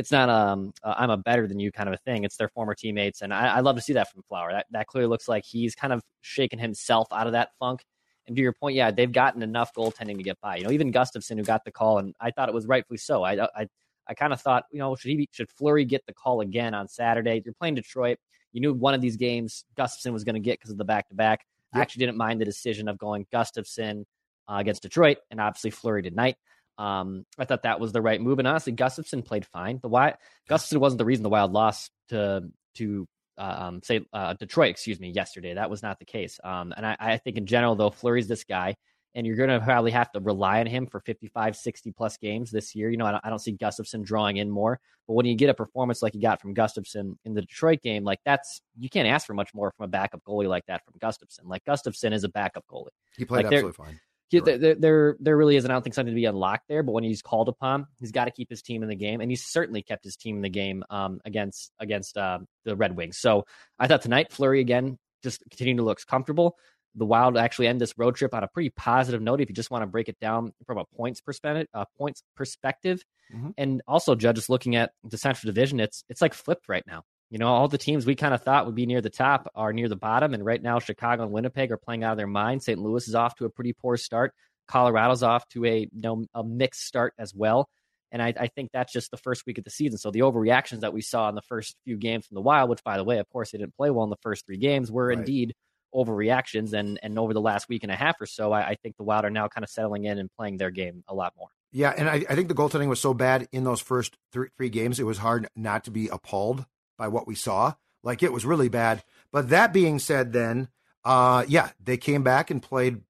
it's 0.00 0.10
not 0.10 0.28
um 0.30 0.72
uh, 0.82 0.94
I'm 0.96 1.10
a 1.10 1.16
better 1.16 1.46
than 1.46 1.60
you 1.60 1.70
kind 1.70 1.88
of 1.88 1.94
a 1.94 1.98
thing. 1.98 2.24
It's 2.24 2.36
their 2.36 2.48
former 2.48 2.74
teammates, 2.74 3.20
and 3.20 3.32
I, 3.32 3.56
I 3.56 3.60
love 3.60 3.76
to 3.76 3.82
see 3.82 3.92
that 3.92 4.10
from 4.10 4.22
Flower. 4.22 4.50
That 4.50 4.66
that 4.70 4.86
clearly 4.86 5.08
looks 5.08 5.28
like 5.28 5.44
he's 5.44 5.74
kind 5.74 5.92
of 5.92 6.02
shaken 6.22 6.58
himself 6.58 7.06
out 7.12 7.26
of 7.26 7.34
that 7.34 7.50
funk. 7.58 7.84
And 8.26 8.34
to 8.34 8.42
your 8.42 8.52
point, 8.52 8.76
yeah, 8.76 8.90
they've 8.90 9.12
gotten 9.12 9.42
enough 9.42 9.72
goaltending 9.76 10.16
to 10.16 10.22
get 10.22 10.40
by. 10.40 10.56
You 10.56 10.64
know, 10.64 10.70
even 10.70 10.92
Gustavsson 10.92 11.36
who 11.36 11.44
got 11.44 11.64
the 11.64 11.70
call, 11.70 11.98
and 11.98 12.14
I 12.20 12.30
thought 12.30 12.48
it 12.48 12.54
was 12.54 12.66
rightfully 12.66 12.98
so. 12.98 13.22
I 13.22 13.44
I 13.54 13.66
I 14.08 14.14
kind 14.14 14.32
of 14.32 14.40
thought, 14.40 14.64
you 14.72 14.78
know, 14.78 14.96
should 14.96 15.10
he 15.10 15.16
be, 15.18 15.28
should 15.30 15.50
Fleury 15.50 15.84
get 15.84 16.04
the 16.06 16.14
call 16.14 16.40
again 16.40 16.74
on 16.74 16.88
Saturday? 16.88 17.42
You're 17.44 17.54
playing 17.54 17.74
Detroit. 17.74 18.18
You 18.52 18.60
knew 18.60 18.72
one 18.72 18.94
of 18.94 19.00
these 19.00 19.16
games 19.16 19.64
Gustavsson 19.78 20.12
was 20.12 20.24
going 20.24 20.34
to 20.34 20.40
get 20.40 20.58
because 20.58 20.70
of 20.70 20.78
the 20.78 20.84
back 20.84 21.08
to 21.10 21.14
back. 21.14 21.44
I 21.72 21.80
actually 21.80 22.06
didn't 22.06 22.16
mind 22.16 22.40
the 22.40 22.44
decision 22.44 22.88
of 22.88 22.98
going 22.98 23.26
Gustavsson 23.32 24.04
uh, 24.48 24.56
against 24.56 24.82
Detroit, 24.82 25.18
and 25.30 25.40
obviously 25.40 25.70
Fleury 25.70 26.02
tonight. 26.02 26.36
Um, 26.80 27.26
I 27.38 27.44
thought 27.44 27.64
that 27.64 27.78
was 27.78 27.92
the 27.92 28.00
right 28.00 28.20
move, 28.20 28.38
and 28.38 28.48
honestly, 28.48 28.72
Gustavsson 28.72 29.22
played 29.22 29.44
fine. 29.44 29.80
The 29.82 29.88
Wild, 29.88 30.14
Gustavsson 30.48 30.78
wasn't 30.78 30.98
the 30.98 31.04
reason 31.04 31.22
the 31.22 31.28
Wild 31.28 31.52
lost 31.52 31.90
to 32.08 32.48
to 32.76 33.06
uh, 33.36 33.56
um, 33.58 33.82
say 33.82 34.00
uh, 34.14 34.32
Detroit, 34.32 34.70
excuse 34.70 34.98
me, 34.98 35.10
yesterday. 35.10 35.52
That 35.52 35.68
was 35.68 35.82
not 35.82 35.98
the 35.98 36.06
case. 36.06 36.40
Um, 36.42 36.72
and 36.74 36.86
I, 36.86 36.96
I, 36.98 37.16
think 37.18 37.36
in 37.36 37.44
general, 37.44 37.74
though, 37.74 37.90
Fleury's 37.90 38.28
this 38.28 38.44
guy, 38.44 38.76
and 39.14 39.26
you're 39.26 39.36
going 39.36 39.50
to 39.50 39.60
probably 39.60 39.90
have 39.90 40.10
to 40.12 40.20
rely 40.20 40.60
on 40.60 40.66
him 40.66 40.86
for 40.86 41.00
55, 41.00 41.54
60 41.56 41.92
plus 41.92 42.16
games 42.16 42.50
this 42.50 42.74
year. 42.74 42.90
You 42.90 42.96
know, 42.96 43.06
I 43.06 43.12
don't, 43.12 43.26
I 43.26 43.28
don't 43.28 43.38
see 43.40 43.56
Gustavsson 43.56 44.02
drawing 44.02 44.38
in 44.38 44.50
more, 44.50 44.80
but 45.06 45.14
when 45.14 45.26
you 45.26 45.34
get 45.34 45.50
a 45.50 45.54
performance 45.54 46.02
like 46.02 46.14
you 46.14 46.22
got 46.22 46.40
from 46.40 46.54
Gustavsson 46.54 47.16
in 47.26 47.34
the 47.34 47.42
Detroit 47.42 47.82
game, 47.82 48.04
like 48.04 48.20
that's 48.24 48.62
you 48.78 48.88
can't 48.88 49.08
ask 49.08 49.26
for 49.26 49.34
much 49.34 49.52
more 49.52 49.72
from 49.76 49.84
a 49.84 49.88
backup 49.88 50.22
goalie 50.24 50.48
like 50.48 50.64
that 50.66 50.82
from 50.84 50.94
Gustavsson. 50.98 51.44
Like 51.44 51.64
Gustavsson 51.64 52.12
is 52.12 52.24
a 52.24 52.28
backup 52.30 52.64
goalie. 52.70 52.88
He 53.18 53.24
played 53.24 53.44
like 53.44 53.52
absolutely 53.54 53.72
fine 53.72 54.00
he, 54.30 54.40
there, 54.40 54.74
there, 54.76 55.16
there 55.18 55.36
really 55.36 55.56
isn't. 55.56 55.70
I 55.70 55.74
don't 55.74 55.82
think 55.82 55.94
something 55.94 56.14
to 56.14 56.18
be 56.18 56.24
unlocked 56.24 56.68
there. 56.68 56.82
But 56.82 56.92
when 56.92 57.04
he's 57.04 57.20
called 57.20 57.48
upon, 57.48 57.86
he's 57.98 58.12
got 58.12 58.26
to 58.26 58.30
keep 58.30 58.48
his 58.48 58.62
team 58.62 58.82
in 58.82 58.88
the 58.88 58.96
game, 58.96 59.20
and 59.20 59.30
he's 59.30 59.44
certainly 59.44 59.82
kept 59.82 60.04
his 60.04 60.16
team 60.16 60.36
in 60.36 60.42
the 60.42 60.48
game 60.48 60.84
um, 60.88 61.20
against 61.24 61.72
against 61.80 62.16
uh, 62.16 62.38
the 62.64 62.76
Red 62.76 62.96
Wings. 62.96 63.18
So 63.18 63.44
I 63.78 63.86
thought 63.86 64.02
tonight, 64.02 64.32
Fleury 64.32 64.60
again 64.60 64.98
just 65.22 65.42
continuing 65.50 65.78
to 65.78 65.82
look 65.82 65.98
comfortable. 66.06 66.56
The 66.94 67.04
Wild 67.04 67.36
actually 67.36 67.68
end 67.68 67.80
this 67.80 67.94
road 67.96 68.16
trip 68.16 68.34
on 68.34 68.42
a 68.42 68.48
pretty 68.48 68.70
positive 68.70 69.22
note. 69.22 69.40
If 69.40 69.48
you 69.48 69.54
just 69.54 69.70
want 69.70 69.82
to 69.82 69.86
break 69.86 70.08
it 70.08 70.18
down 70.20 70.52
from 70.66 70.78
a 70.78 70.84
points 70.96 71.20
perspective, 71.20 71.68
uh, 71.72 71.84
points 71.98 72.22
perspective, 72.36 73.02
mm-hmm. 73.34 73.50
and 73.58 73.82
also 73.86 74.14
judges 74.14 74.48
looking 74.48 74.76
at 74.76 74.92
the 75.04 75.18
Central 75.18 75.52
Division, 75.52 75.78
it's 75.78 76.04
it's 76.08 76.20
like 76.20 76.34
flipped 76.34 76.68
right 76.68 76.84
now. 76.86 77.02
You 77.30 77.38
know, 77.38 77.46
all 77.46 77.68
the 77.68 77.78
teams 77.78 78.04
we 78.04 78.16
kind 78.16 78.34
of 78.34 78.42
thought 78.42 78.66
would 78.66 78.74
be 78.74 78.86
near 78.86 79.00
the 79.00 79.08
top 79.08 79.50
are 79.54 79.72
near 79.72 79.88
the 79.88 79.96
bottom. 79.96 80.34
And 80.34 80.44
right 80.44 80.60
now, 80.60 80.80
Chicago 80.80 81.22
and 81.22 81.32
Winnipeg 81.32 81.70
are 81.70 81.76
playing 81.76 82.02
out 82.02 82.10
of 82.10 82.16
their 82.16 82.26
mind. 82.26 82.62
St. 82.62 82.78
Louis 82.78 83.06
is 83.06 83.14
off 83.14 83.36
to 83.36 83.44
a 83.44 83.50
pretty 83.50 83.72
poor 83.72 83.96
start. 83.96 84.34
Colorado's 84.66 85.22
off 85.22 85.48
to 85.48 85.64
a 85.64 85.80
you 85.80 85.88
know 85.94 86.24
a 86.34 86.42
mixed 86.42 86.84
start 86.84 87.14
as 87.18 87.34
well. 87.34 87.68
And 88.12 88.20
I, 88.20 88.34
I, 88.38 88.48
think 88.48 88.70
that's 88.72 88.92
just 88.92 89.12
the 89.12 89.16
first 89.16 89.46
week 89.46 89.58
of 89.58 89.62
the 89.62 89.70
season. 89.70 89.96
So 89.96 90.10
the 90.10 90.20
overreactions 90.20 90.80
that 90.80 90.92
we 90.92 91.00
saw 91.00 91.28
in 91.28 91.36
the 91.36 91.42
first 91.42 91.76
few 91.84 91.96
games 91.96 92.26
from 92.26 92.34
the 92.34 92.40
Wild, 92.40 92.68
which 92.68 92.82
by 92.82 92.96
the 92.96 93.04
way, 93.04 93.18
of 93.18 93.28
course, 93.30 93.52
they 93.52 93.58
didn't 93.58 93.76
play 93.76 93.90
well 93.90 94.02
in 94.02 94.10
the 94.10 94.16
first 94.16 94.46
three 94.46 94.56
games, 94.56 94.90
were 94.90 95.06
right. 95.06 95.18
indeed 95.18 95.54
overreactions. 95.94 96.72
And 96.72 96.98
and 97.02 97.18
over 97.18 97.32
the 97.32 97.40
last 97.40 97.68
week 97.68 97.84
and 97.84 97.92
a 97.92 97.96
half 97.96 98.20
or 98.20 98.26
so, 98.26 98.52
I, 98.52 98.70
I, 98.70 98.74
think 98.82 98.96
the 98.96 99.04
Wild 99.04 99.24
are 99.24 99.30
now 99.30 99.46
kind 99.46 99.62
of 99.62 99.70
settling 99.70 100.04
in 100.04 100.18
and 100.18 100.28
playing 100.36 100.56
their 100.56 100.70
game 100.70 101.04
a 101.06 101.14
lot 101.14 101.34
more. 101.38 101.48
Yeah, 101.72 101.94
and 101.96 102.08
I, 102.08 102.24
I 102.28 102.34
think 102.34 102.48
the 102.48 102.54
goaltending 102.54 102.88
was 102.88 103.00
so 103.00 103.14
bad 103.14 103.46
in 103.52 103.62
those 103.62 103.80
first 103.80 104.16
three, 104.32 104.48
three 104.56 104.70
games, 104.70 104.98
it 104.98 105.04
was 105.04 105.18
hard 105.18 105.46
not 105.54 105.84
to 105.84 105.92
be 105.92 106.08
appalled 106.08 106.66
by 107.00 107.08
what 107.08 107.26
we 107.26 107.34
saw. 107.34 107.72
Like 108.02 108.22
it 108.22 108.32
was 108.32 108.44
really 108.44 108.68
bad. 108.68 109.02
But 109.32 109.48
that 109.48 109.72
being 109.72 109.98
said, 109.98 110.34
then, 110.34 110.68
uh, 111.02 111.44
yeah, 111.48 111.70
they 111.82 111.96
came 111.96 112.22
back 112.22 112.50
and 112.50 112.62
played 112.62 113.00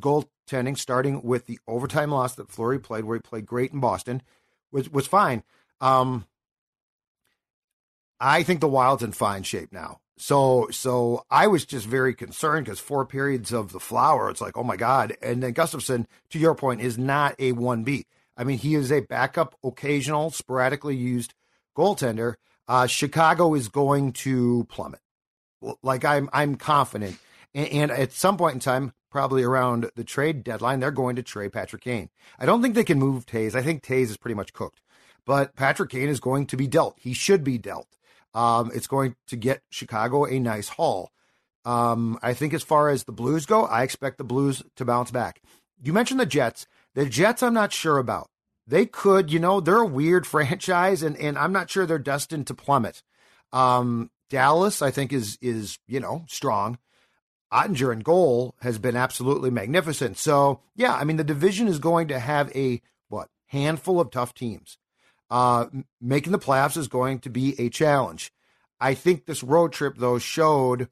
goal 0.00 0.30
tending, 0.46 0.76
starting 0.76 1.22
with 1.22 1.44
the 1.44 1.58
overtime 1.68 2.10
loss 2.10 2.34
that 2.36 2.50
Fleury 2.50 2.78
played, 2.78 3.04
where 3.04 3.18
he 3.18 3.20
played 3.20 3.44
great 3.44 3.72
in 3.72 3.80
Boston, 3.80 4.22
was 4.72 4.90
was 4.90 5.06
fine. 5.06 5.42
Um, 5.82 6.24
I 8.18 8.42
think 8.42 8.60
the 8.60 8.68
Wild's 8.68 9.02
in 9.02 9.12
fine 9.12 9.42
shape 9.42 9.72
now. 9.72 10.00
So 10.16 10.68
so 10.70 11.26
I 11.30 11.48
was 11.48 11.66
just 11.66 11.86
very 11.86 12.14
concerned 12.14 12.64
because 12.64 12.80
four 12.80 13.04
periods 13.04 13.52
of 13.52 13.72
the 13.72 13.80
flower, 13.80 14.30
it's 14.30 14.40
like, 14.40 14.56
oh 14.56 14.64
my 14.64 14.76
God. 14.76 15.16
And 15.20 15.42
then 15.42 15.52
Gustavsson, 15.52 16.06
to 16.30 16.38
your 16.38 16.54
point, 16.54 16.80
is 16.80 16.96
not 16.96 17.34
a 17.38 17.52
one 17.52 17.84
B. 17.84 18.06
I 18.38 18.44
mean, 18.44 18.56
he 18.56 18.74
is 18.74 18.90
a 18.90 19.00
backup, 19.00 19.54
occasional, 19.62 20.30
sporadically 20.30 20.96
used 20.96 21.34
goaltender. 21.76 22.36
Uh, 22.70 22.86
Chicago 22.86 23.54
is 23.54 23.66
going 23.66 24.12
to 24.12 24.64
plummet. 24.70 25.00
Like 25.82 26.04
I'm 26.04 26.30
I'm 26.32 26.54
confident. 26.54 27.18
And, 27.52 27.68
and 27.68 27.90
at 27.90 28.12
some 28.12 28.36
point 28.36 28.54
in 28.54 28.60
time, 28.60 28.92
probably 29.10 29.42
around 29.42 29.90
the 29.96 30.04
trade 30.04 30.44
deadline, 30.44 30.78
they're 30.78 30.92
going 30.92 31.16
to 31.16 31.22
trade 31.24 31.52
Patrick 31.52 31.82
Kane. 31.82 32.10
I 32.38 32.46
don't 32.46 32.62
think 32.62 32.76
they 32.76 32.84
can 32.84 33.00
move 33.00 33.26
Toews. 33.26 33.56
I 33.56 33.62
think 33.62 33.82
Toews 33.82 34.10
is 34.10 34.16
pretty 34.16 34.36
much 34.36 34.52
cooked. 34.52 34.80
But 35.26 35.56
Patrick 35.56 35.90
Kane 35.90 36.08
is 36.08 36.20
going 36.20 36.46
to 36.46 36.56
be 36.56 36.68
dealt. 36.68 36.94
He 36.96 37.12
should 37.12 37.42
be 37.42 37.58
dealt. 37.58 37.88
Um, 38.34 38.70
it's 38.72 38.86
going 38.86 39.16
to 39.26 39.36
get 39.36 39.62
Chicago 39.70 40.24
a 40.24 40.38
nice 40.38 40.68
haul. 40.68 41.10
Um, 41.64 42.20
I 42.22 42.34
think 42.34 42.54
as 42.54 42.62
far 42.62 42.88
as 42.88 43.02
the 43.02 43.12
Blues 43.12 43.46
go, 43.46 43.64
I 43.64 43.82
expect 43.82 44.16
the 44.16 44.24
Blues 44.24 44.62
to 44.76 44.84
bounce 44.84 45.10
back. 45.10 45.42
You 45.82 45.92
mentioned 45.92 46.20
the 46.20 46.26
Jets. 46.26 46.68
The 46.94 47.06
Jets, 47.06 47.42
I'm 47.42 47.52
not 47.52 47.72
sure 47.72 47.98
about. 47.98 48.29
They 48.70 48.86
could, 48.86 49.32
you 49.32 49.40
know, 49.40 49.60
they're 49.60 49.78
a 49.78 49.86
weird 49.86 50.26
franchise, 50.34 51.02
and, 51.02 51.16
and 51.16 51.36
I'm 51.36 51.52
not 51.52 51.70
sure 51.70 51.84
they're 51.84 51.98
destined 51.98 52.46
to 52.46 52.54
plummet. 52.54 53.02
Um, 53.52 54.10
Dallas, 54.28 54.80
I 54.80 54.92
think, 54.92 55.12
is 55.12 55.36
is 55.42 55.78
you 55.88 55.98
know 55.98 56.24
strong. 56.28 56.78
Oettinger 57.52 57.92
in 57.92 57.98
goal 57.98 58.54
has 58.60 58.78
been 58.78 58.94
absolutely 58.94 59.50
magnificent. 59.50 60.16
So, 60.16 60.60
yeah, 60.76 60.94
I 60.94 61.02
mean, 61.02 61.16
the 61.16 61.24
division 61.24 61.66
is 61.66 61.80
going 61.80 62.06
to 62.06 62.20
have 62.20 62.54
a, 62.54 62.80
what, 63.08 63.28
handful 63.46 64.00
of 64.00 64.12
tough 64.12 64.34
teams. 64.34 64.78
Uh, 65.28 65.66
making 66.00 66.30
the 66.30 66.38
playoffs 66.38 66.76
is 66.76 66.86
going 66.86 67.18
to 67.18 67.28
be 67.28 67.60
a 67.60 67.68
challenge. 67.68 68.32
I 68.80 68.94
think 68.94 69.26
this 69.26 69.42
road 69.42 69.72
trip, 69.72 69.96
though, 69.98 70.18
showed 70.18 70.88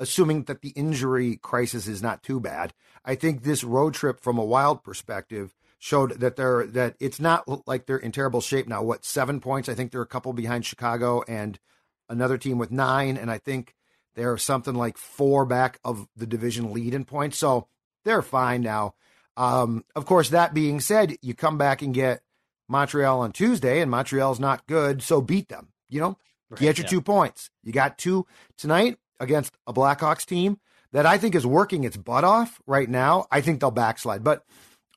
assuming 0.00 0.44
that 0.44 0.62
the 0.62 0.70
injury 0.70 1.36
crisis 1.36 1.86
is 1.86 2.02
not 2.02 2.24
too 2.24 2.40
bad. 2.40 2.74
I 3.04 3.14
think 3.14 3.44
this 3.44 3.62
road 3.62 3.94
trip 3.94 4.20
from 4.20 4.36
a 4.36 4.44
wild 4.44 4.82
perspective 4.82 5.54
showed 5.84 6.18
that 6.20 6.34
they're 6.34 6.66
that 6.68 6.96
it's 6.98 7.20
not 7.20 7.68
like 7.68 7.84
they're 7.84 7.98
in 7.98 8.10
terrible 8.10 8.40
shape 8.40 8.66
now. 8.66 8.82
What 8.82 9.04
seven 9.04 9.38
points? 9.38 9.68
I 9.68 9.74
think 9.74 9.92
they're 9.92 10.00
a 10.00 10.06
couple 10.06 10.32
behind 10.32 10.64
Chicago 10.64 11.22
and 11.28 11.60
another 12.08 12.38
team 12.38 12.56
with 12.56 12.70
nine, 12.70 13.18
and 13.18 13.30
I 13.30 13.36
think 13.36 13.74
they're 14.14 14.38
something 14.38 14.74
like 14.74 14.96
four 14.96 15.44
back 15.44 15.78
of 15.84 16.08
the 16.16 16.26
division 16.26 16.72
lead 16.72 16.94
in 16.94 17.04
points. 17.04 17.36
So 17.36 17.68
they're 18.06 18.22
fine 18.22 18.62
now. 18.62 18.94
Um, 19.36 19.84
of 19.94 20.06
course, 20.06 20.30
that 20.30 20.54
being 20.54 20.80
said, 20.80 21.18
you 21.20 21.34
come 21.34 21.58
back 21.58 21.82
and 21.82 21.92
get 21.92 22.22
Montreal 22.66 23.20
on 23.20 23.32
Tuesday, 23.32 23.82
and 23.82 23.90
Montreal's 23.90 24.40
not 24.40 24.66
good, 24.66 25.02
so 25.02 25.20
beat 25.20 25.50
them. 25.50 25.68
You 25.90 26.00
know, 26.00 26.18
right, 26.48 26.60
get 26.60 26.78
your 26.78 26.86
yeah. 26.86 26.90
two 26.92 27.02
points. 27.02 27.50
You 27.62 27.72
got 27.72 27.98
two 27.98 28.26
tonight 28.56 28.96
against 29.20 29.52
a 29.66 29.74
Blackhawks 29.74 30.24
team 30.24 30.58
that 30.92 31.04
I 31.04 31.18
think 31.18 31.34
is 31.34 31.44
working 31.44 31.84
its 31.84 31.98
butt 31.98 32.24
off 32.24 32.58
right 32.66 32.88
now. 32.88 33.26
I 33.30 33.42
think 33.42 33.60
they'll 33.60 33.70
backslide, 33.70 34.24
but 34.24 34.46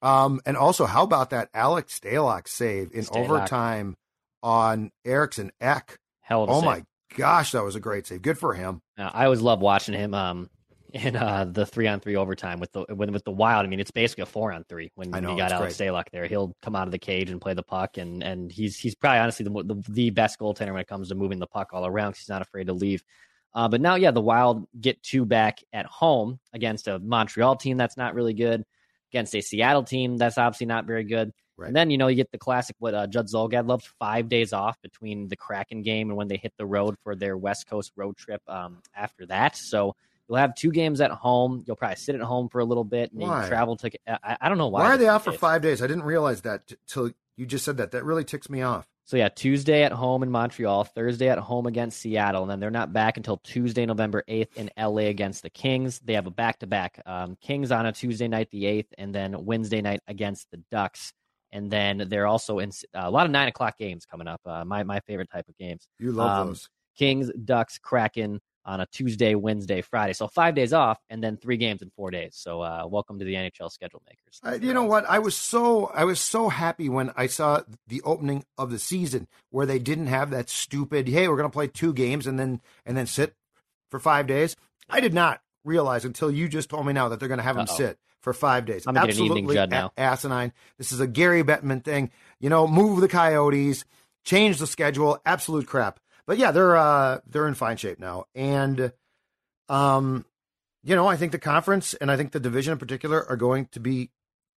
um, 0.01 0.42
and 0.46 0.58
also, 0.58 0.86
how 0.86 1.04
about 1.04 1.32
that 1.32 1.50
Alex 1.54 2.00
Stalock 2.00 2.48
save 2.48 2.92
in 2.94 3.04
Stalock. 3.04 3.16
overtime 3.18 3.96
on 4.44 4.92
Eriksson 5.06 5.51
Ek? 5.60 5.98
Hell 6.22 6.46
oh 6.48 6.60
save. 6.60 6.66
my 6.66 6.84
gosh, 7.16 7.51
that 7.51 7.63
was 7.63 7.75
a 7.75 7.80
great 7.80 8.08
save. 8.08 8.22
Good 8.22 8.38
for 8.38 8.54
him. 8.54 8.82
I 8.98 9.25
always 9.25 9.42
love 9.42 9.62
watching 9.62 9.94
him. 9.94 10.13
Um, 10.13 10.50
in 10.94 11.16
uh, 11.16 11.46
the 11.46 11.66
three 11.66 11.88
on 11.88 12.00
three 12.00 12.16
overtime 12.16 12.60
with 12.60 12.72
the 12.72 12.86
when, 12.94 13.12
with 13.12 13.24
the 13.24 13.32
Wild. 13.32 13.66
I 13.66 13.70
mean, 13.70 13.80
it's 13.80 13.92
basically 13.92 14.24
a 14.24 14.25
four 14.25 14.51
on 14.51 14.63
three 14.63 14.92
when 14.96 15.12
know, 15.12 15.32
you 15.32 15.38
got 15.38 15.51
Alex 15.51 15.77
great. 15.77 15.89
Stalock 15.89 16.06
there. 16.12 16.25
He'll 16.27 16.56
come 16.62 16.75
out 16.75 16.88
of 16.88 16.92
the 16.92 17.00
cage 17.00 17.30
and 17.30 17.42
play 17.42 17.54
the 17.54 17.63
puck, 17.63 17.98
and 17.98 18.24
and 18.24 18.51
he's 18.51 18.80
he's 18.80 18.96
probably 18.96 19.20
honestly 19.20 19.44
the 19.44 19.63
the, 19.63 19.84
the 19.89 20.10
best 20.12 20.39
goaltender 20.39 20.72
when 20.72 20.82
it 20.82 20.88
comes 20.88 21.10
to 21.10 21.16
moving 21.16 21.39
the 21.39 21.48
puck 21.48 21.70
all 21.74 21.86
around. 21.86 22.16
He's 22.16 22.30
not 22.30 22.42
afraid 22.42 22.68
to 22.68 22.74
leave. 22.74 23.04
Uh, 23.54 23.68
but 23.68 23.82
now, 23.82 23.96
yeah, 23.96 24.12
the 24.12 24.22
Wild 24.22 24.68
get 24.80 25.01
two 25.01 25.25
back 25.25 25.60
at 25.74 25.86
home 25.88 26.39
against 26.54 26.88
a 26.88 27.00
Montreal 27.00 27.56
team 27.56 27.77
that's 27.77 27.98
not 27.98 28.13
really 28.13 28.34
good, 28.34 28.63
against 29.11 29.35
a 29.35 29.41
Seattle 29.41 29.83
team 29.83 30.17
that's 30.17 30.37
obviously 30.37 30.67
not 30.67 30.85
very 30.85 31.03
good. 31.03 31.33
Right. 31.57 31.67
And 31.67 31.75
then 31.75 31.89
you 31.89 31.97
know 31.97 32.07
you 32.07 32.15
get 32.15 32.31
the 32.31 32.37
classic 32.37 32.75
what 32.79 32.93
uh, 32.93 33.07
Judd 33.07 33.27
Zulgad 33.27 33.67
loved 33.67 33.87
five 33.99 34.29
days 34.29 34.53
off 34.53 34.79
between 34.81 35.27
the 35.27 35.35
Kraken 35.35 35.81
game 35.81 36.09
and 36.09 36.17
when 36.17 36.27
they 36.27 36.37
hit 36.37 36.53
the 36.57 36.67
road 36.67 36.95
for 37.03 37.15
their 37.15 37.35
West 37.35 37.67
Coast 37.67 37.91
road 37.95 38.15
trip 38.15 38.41
um, 38.47 38.79
after 38.95 39.25
that. 39.25 39.55
So 39.55 39.95
You'll 40.27 40.37
have 40.37 40.55
two 40.55 40.71
games 40.71 40.99
at 40.99 41.11
home. 41.11 41.63
You'll 41.65 41.77
probably 41.77 41.95
sit 41.95 42.15
at 42.15 42.21
home 42.21 42.49
for 42.49 42.59
a 42.59 42.65
little 42.65 42.83
bit. 42.83 43.11
And 43.13 43.21
why? 43.21 43.47
travel 43.47 43.77
to. 43.77 43.91
I, 44.07 44.37
I, 44.41 44.49
don't 44.49 44.57
know 44.57 44.67
why. 44.67 44.81
Why 44.81 44.89
are 44.93 44.97
they 44.97 45.07
off 45.07 45.23
for 45.23 45.31
five 45.31 45.61
days? 45.61 45.81
I 45.81 45.87
didn't 45.87 46.03
realize 46.03 46.41
that 46.41 46.73
till 46.85 47.11
you 47.37 47.45
just 47.45 47.63
said 47.63 47.77
that. 47.77 47.91
That 47.91 48.03
really 48.03 48.25
ticks 48.25 48.49
me 48.49 48.61
off. 48.61 48.87
So 49.07 49.15
yeah, 49.15 49.29
Tuesday 49.29 49.83
at 49.83 49.93
home 49.93 50.21
in 50.21 50.29
Montreal, 50.29 50.83
Thursday 50.83 51.29
at 51.29 51.39
home 51.39 51.65
against 51.65 52.01
Seattle, 52.01 52.41
and 52.41 52.51
then 52.51 52.59
they're 52.59 52.69
not 52.69 52.91
back 52.91 53.15
until 53.15 53.37
Tuesday, 53.37 53.85
November 53.85 54.21
eighth 54.27 54.57
in 54.57 54.69
LA 54.77 55.03
against 55.03 55.43
the 55.43 55.49
Kings. 55.49 56.01
They 56.03 56.11
have 56.11 56.27
a 56.27 56.29
back 56.29 56.59
to 56.59 56.67
back. 56.67 57.01
Kings 57.39 57.71
on 57.71 57.85
a 57.85 57.93
Tuesday 57.93 58.27
night, 58.27 58.49
the 58.51 58.65
eighth, 58.65 58.93
and 58.97 59.15
then 59.15 59.45
Wednesday 59.45 59.81
night 59.81 60.01
against 60.09 60.51
the 60.51 60.61
Ducks. 60.71 61.13
And 61.53 61.71
then 61.71 62.03
they're 62.09 62.27
also 62.27 62.59
in 62.59 62.71
uh, 62.93 63.03
a 63.03 63.09
lot 63.09 63.25
of 63.25 63.31
nine 63.31 63.47
o'clock 63.47 63.77
games 63.77 64.05
coming 64.05 64.27
up. 64.27 64.41
Uh, 64.45 64.65
my 64.65 64.83
my 64.83 64.99
favorite 64.99 65.29
type 65.31 65.47
of 65.47 65.57
games. 65.57 65.87
You 65.99 66.11
love 66.11 66.41
um, 66.41 66.47
those. 66.49 66.69
Kings, 66.97 67.31
Ducks, 67.45 67.77
Kraken, 67.77 68.41
on 68.67 68.81
a 68.81 68.86
Tuesday, 68.88 69.33
Wednesday, 69.33 69.81
Friday. 69.81 70.13
So 70.13 70.27
five 70.27 70.53
days 70.53 70.74
off 70.74 71.00
and 71.09 71.24
then 71.24 71.38
three 71.38 71.57
games 71.57 71.81
in 71.81 71.89
four 71.95 72.12
days. 72.12 72.36
So 72.36 72.62
uh, 72.62 72.86
welcome 72.86 73.17
to 73.17 73.25
the 73.25 73.33
NHL 73.33 73.71
schedule 73.71 74.03
makers. 74.05 74.41
Uh, 74.43 74.59
you 74.62 74.74
know 74.74 74.83
what? 74.83 75.05
I 75.09 75.19
was 75.19 75.36
so 75.36 75.86
I 75.86 76.03
was 76.03 76.19
so 76.19 76.50
happy 76.50 76.89
when 76.89 77.12
I 77.15 77.27
saw 77.27 77.62
the 77.88 78.01
opening 78.03 78.43
of 78.57 78.69
the 78.69 78.77
season 78.77 79.27
where 79.50 79.65
they 79.65 79.79
didn't 79.79 80.07
have 80.07 80.29
that 80.31 80.50
stupid 80.50 81.07
hey 81.07 81.27
we're 81.27 81.38
going 81.38 81.50
to 81.50 81.53
play 81.53 81.67
two 81.67 81.93
games 81.93 82.27
and 82.27 82.38
then 82.38 82.62
and 82.86 82.97
then 82.97 83.07
sit 83.07 83.33
for 83.89 84.00
five 84.00 84.27
days. 84.27 84.55
I 84.89 85.00
did 85.00 85.13
not 85.13 85.41
realize 85.63 86.05
until 86.05 86.29
you 86.29 86.50
just 86.50 86.69
told 86.69 86.86
me 86.86 86.93
now 86.93 87.09
that 87.09 87.19
they're 87.19 87.29
going 87.29 87.39
to 87.39 87.43
have 87.43 87.55
them 87.55 87.67
sit 87.67 87.97
for 88.21 88.33
five 88.33 88.65
days. 88.65 88.86
I'm 88.86 88.97
Absolutely 88.97 89.55
now. 89.67 89.91
asinine. 89.97 90.51
This 90.77 90.91
is 90.91 91.00
a 91.00 91.07
Gary 91.07 91.43
Bettman 91.43 91.83
thing. 91.83 92.12
You 92.39 92.50
know, 92.50 92.67
move 92.67 93.00
the 93.00 93.07
Coyotes, 93.07 93.86
change 94.25 94.59
the 94.59 94.67
schedule. 94.67 95.19
Absolute 95.25 95.67
crap 95.67 96.00
but 96.27 96.38
yeah, 96.38 96.51
they're 96.51 96.75
uh, 96.75 97.22
they're 97.25 97.48
in 97.48 97.55
fine 97.55 97.77
shape 97.77 98.00
now, 98.00 98.25
and 98.36 98.91
um, 99.69 100.25
you 100.84 100.96
know, 100.96 101.07
I 101.07 101.15
think 101.15 101.31
the 101.31 101.39
conference 101.39 101.93
and 101.96 102.12
I 102.12 102.17
think 102.17 102.31
the 102.31 102.39
division 102.39 102.74
in 102.74 102.77
particular 102.77 103.27
are 103.27 103.38
going 103.38 103.65
to 103.67 103.79
be 103.79 104.12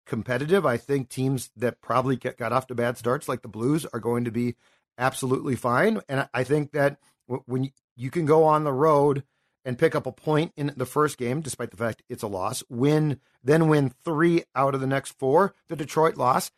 competitive. 0.06 0.66
I 0.66 0.76
think 0.76 1.08
teams 1.08 1.50
that 1.56 1.80
probably 1.80 2.16
get, 2.16 2.38
got 2.38 2.52
off 2.52 2.66
to 2.68 2.74
bad 2.74 2.98
starts, 2.98 3.28
like 3.28 3.42
the 3.42 3.48
Blues, 3.48 3.86
are 3.92 4.00
going 4.00 4.24
to 4.24 4.30
be 4.30 4.56
absolutely 4.96 5.54
fine. 5.54 6.00
And 6.08 6.28
I 6.34 6.42
think 6.42 6.72
that 6.72 6.98
when 7.26 7.70
you 7.94 8.10
can 8.10 8.26
go 8.26 8.44
on 8.44 8.64
the 8.64 8.72
road 8.72 9.22
and 9.64 9.78
pick 9.78 9.94
up 9.94 10.06
a 10.06 10.12
point 10.12 10.52
in 10.56 10.72
the 10.76 10.86
first 10.86 11.18
game, 11.18 11.40
despite 11.40 11.70
the 11.70 11.76
fact 11.76 12.02
it's 12.08 12.22
a 12.22 12.26
loss, 12.28 12.64
win, 12.68 13.20
then 13.44 13.68
win 13.68 13.92
three 14.04 14.44
out 14.56 14.74
of 14.74 14.80
the 14.80 14.86
next 14.86 15.18
four, 15.18 15.54
the 15.68 15.76
Detroit 15.76 16.16
loss, 16.16 16.50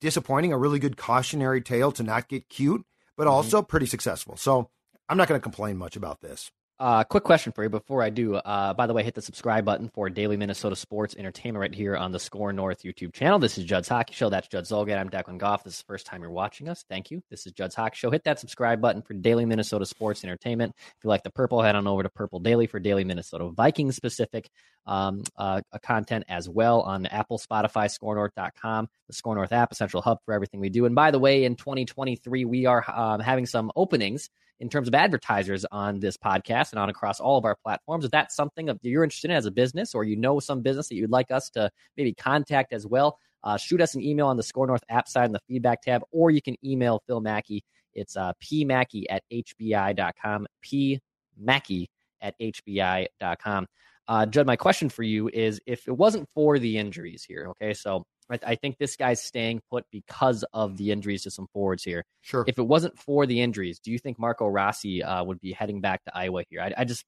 disappointing, 0.00 0.52
a 0.52 0.58
really 0.58 0.78
good 0.78 0.96
cautionary 0.96 1.60
tale 1.60 1.92
to 1.92 2.02
not 2.02 2.28
get 2.28 2.48
cute 2.48 2.84
but 3.16 3.24
mm-hmm. 3.24 3.34
also 3.34 3.62
pretty 3.62 3.86
successful. 3.86 4.36
So 4.36 4.70
I'm 5.08 5.16
not 5.16 5.28
going 5.28 5.38
to 5.38 5.42
complain 5.42 5.76
much 5.76 5.96
about 5.96 6.20
this. 6.20 6.50
Uh, 6.78 7.02
quick 7.04 7.24
question 7.24 7.52
for 7.52 7.62
you 7.62 7.70
before 7.70 8.02
I 8.02 8.10
do. 8.10 8.34
Uh, 8.34 8.74
by 8.74 8.86
the 8.86 8.92
way, 8.92 9.02
hit 9.02 9.14
the 9.14 9.22
subscribe 9.22 9.64
button 9.64 9.88
for 9.88 10.10
daily 10.10 10.36
Minnesota 10.36 10.76
sports 10.76 11.14
entertainment 11.16 11.60
right 11.60 11.74
here 11.74 11.96
on 11.96 12.12
the 12.12 12.18
Score 12.18 12.52
North 12.52 12.82
YouTube 12.82 13.14
channel. 13.14 13.38
This 13.38 13.56
is 13.56 13.64
Judd's 13.64 13.88
Hockey 13.88 14.12
Show. 14.12 14.28
That's 14.28 14.46
Judd 14.46 14.64
Zulgad. 14.64 14.98
I'm 14.98 15.08
Declan 15.08 15.38
Goff. 15.38 15.64
This 15.64 15.74
is 15.74 15.78
the 15.78 15.86
first 15.86 16.04
time 16.04 16.20
you're 16.20 16.30
watching 16.30 16.68
us. 16.68 16.84
Thank 16.86 17.10
you. 17.10 17.22
This 17.30 17.46
is 17.46 17.52
Judd's 17.52 17.74
Hockey 17.74 17.96
Show. 17.96 18.10
Hit 18.10 18.24
that 18.24 18.38
subscribe 18.38 18.82
button 18.82 19.00
for 19.00 19.14
daily 19.14 19.46
Minnesota 19.46 19.86
sports 19.86 20.22
entertainment. 20.22 20.74
If 20.76 21.02
you 21.02 21.08
like 21.08 21.22
the 21.22 21.30
purple, 21.30 21.62
head 21.62 21.76
on 21.76 21.86
over 21.86 22.02
to 22.02 22.10
Purple 22.10 22.40
Daily 22.40 22.66
for 22.66 22.78
daily 22.78 23.04
Minnesota 23.04 23.48
Vikings 23.48 23.96
specific 23.96 24.50
um, 24.86 25.22
uh, 25.38 25.62
content 25.82 26.26
as 26.28 26.46
well 26.46 26.82
on 26.82 27.06
Apple, 27.06 27.38
Spotify, 27.38 27.88
SKORNorth.com, 27.88 28.88
the 29.06 29.14
SKOR 29.14 29.34
North 29.34 29.52
app, 29.52 29.72
a 29.72 29.74
central 29.74 30.02
hub 30.02 30.18
for 30.26 30.34
everything 30.34 30.60
we 30.60 30.68
do. 30.68 30.84
And 30.84 30.94
by 30.94 31.10
the 31.10 31.18
way, 31.18 31.44
in 31.44 31.56
2023, 31.56 32.44
we 32.44 32.66
are 32.66 32.84
um, 32.94 33.20
having 33.20 33.46
some 33.46 33.72
openings 33.74 34.28
in 34.60 34.68
terms 34.68 34.88
of 34.88 34.94
advertisers 34.94 35.64
on 35.70 36.00
this 36.00 36.16
podcast 36.16 36.72
and 36.72 36.78
on 36.78 36.88
across 36.88 37.20
all 37.20 37.36
of 37.36 37.44
our 37.44 37.56
platforms. 37.56 38.04
If 38.04 38.10
that's 38.10 38.34
something 38.34 38.66
that 38.66 38.78
you're 38.82 39.04
interested 39.04 39.30
in 39.30 39.36
as 39.36 39.46
a 39.46 39.50
business 39.50 39.94
or 39.94 40.04
you 40.04 40.16
know 40.16 40.40
some 40.40 40.62
business 40.62 40.88
that 40.88 40.94
you'd 40.94 41.10
like 41.10 41.30
us 41.30 41.50
to 41.50 41.70
maybe 41.96 42.14
contact 42.14 42.72
as 42.72 42.86
well, 42.86 43.18
uh, 43.44 43.56
shoot 43.56 43.80
us 43.80 43.94
an 43.94 44.02
email 44.02 44.26
on 44.26 44.36
the 44.36 44.42
Score 44.42 44.66
North 44.66 44.82
app 44.88 45.08
side 45.08 45.26
in 45.26 45.32
the 45.32 45.40
feedback 45.46 45.82
tab, 45.82 46.02
or 46.10 46.30
you 46.30 46.42
can 46.42 46.56
email 46.64 47.02
Phil 47.06 47.20
Mackey. 47.20 47.62
It's 47.94 48.16
uh, 48.16 48.32
pmackey 48.42 49.04
at 49.08 49.22
hbi.com, 49.32 50.46
pmackey 50.64 51.86
at 52.20 52.34
hbi.com. 52.40 53.66
Uh, 54.08 54.26
Judd, 54.26 54.46
my 54.46 54.56
question 54.56 54.88
for 54.88 55.02
you 55.02 55.28
is 55.32 55.60
if 55.66 55.86
it 55.88 55.96
wasn't 55.96 56.28
for 56.34 56.58
the 56.58 56.78
injuries 56.78 57.24
here, 57.24 57.48
okay, 57.50 57.74
so 57.74 58.04
I, 58.30 58.38
I, 58.46 58.54
think 58.56 58.78
this 58.78 58.96
guy's 58.96 59.22
staying 59.22 59.60
put 59.70 59.84
because 59.90 60.44
of 60.52 60.76
the 60.76 60.90
injuries 60.90 61.22
to 61.22 61.30
some 61.30 61.46
forwards 61.52 61.84
here. 61.84 62.04
Sure. 62.22 62.44
If 62.46 62.58
it 62.58 62.66
wasn't 62.66 62.98
for 62.98 63.26
the 63.26 63.40
injuries, 63.40 63.78
do 63.78 63.90
you 63.90 63.98
think 63.98 64.18
Marco 64.18 64.46
Rossi 64.46 65.02
uh, 65.02 65.24
would 65.24 65.40
be 65.40 65.52
heading 65.52 65.80
back 65.80 66.04
to 66.04 66.16
Iowa 66.16 66.44
here? 66.48 66.60
I, 66.60 66.72
I 66.78 66.84
just, 66.84 67.04